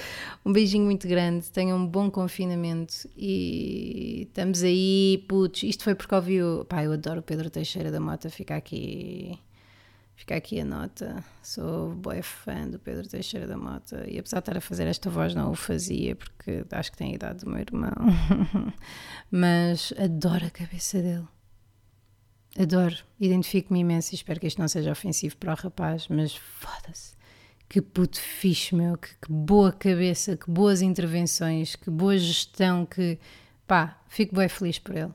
[0.45, 3.09] Um beijinho muito grande, tenham um bom confinamento.
[3.17, 6.63] E estamos aí, putz, isto foi porque ouvi o...
[6.65, 9.39] Pá, eu adoro o Pedro Teixeira da Mota, fica aqui
[10.15, 11.23] Fica aqui a nota.
[11.41, 15.09] Sou boa fã do Pedro Teixeira da Mota e apesar de estar a fazer esta
[15.09, 17.91] voz, não o fazia porque acho que tem a idade do meu irmão.
[19.29, 21.27] Mas adoro a cabeça dele.
[22.57, 22.95] Adoro.
[23.19, 27.15] Identifico-me imenso e espero que isto não seja ofensivo para o rapaz, mas foda-se.
[27.67, 28.95] Que puto fixe, meu.
[28.95, 33.17] Que, que boa cabeça, que boas intervenções, que boa gestão, que
[33.65, 35.11] pá, fico bem feliz por ele.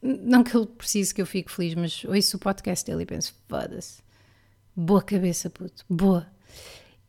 [0.00, 3.34] Não que ele precise que eu fique feliz, mas ouço o podcast dele e penso,
[3.46, 4.07] foda-se
[4.80, 5.84] Boa cabeça, puto.
[5.90, 6.24] Boa.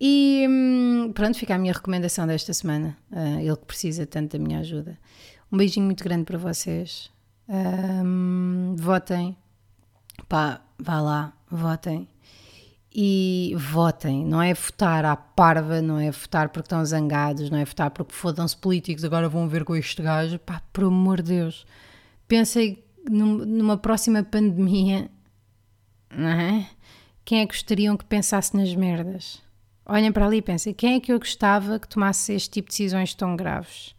[0.02, 2.98] E hum, pronto, fica a minha recomendação desta semana.
[3.12, 4.98] Uh, ele que precisa tanto da minha ajuda.
[5.52, 7.12] Um beijinho muito grande para vocês.
[7.48, 9.38] Um, votem.
[10.28, 12.08] Pá, vá lá, votem.
[12.92, 14.26] E votem.
[14.26, 18.16] Não é votar à parva, não é votar porque estão zangados, não é votar porque
[18.16, 20.40] fodam-se políticos, agora vão ver com este gajo.
[20.40, 21.68] Pá, por amor de Deus.
[22.28, 25.08] Pensei numa próxima pandemia,
[26.10, 26.68] não é?
[27.30, 29.40] quem é que gostariam que pensasse nas merdas?
[29.86, 32.72] Olhem para ali e pensem, quem é que eu gostava que tomasse este tipo de
[32.72, 33.96] decisões tão graves?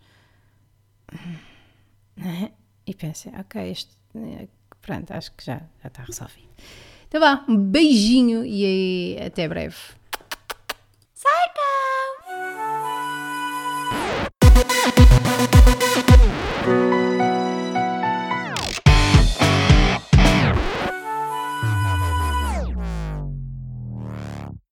[2.86, 3.94] E pensem, ok, este,
[4.80, 6.48] pronto, acho que já, já está resolvido.
[7.06, 9.76] Então vá, um beijinho e eh, até breve.
[11.14, 11.60] Psycho!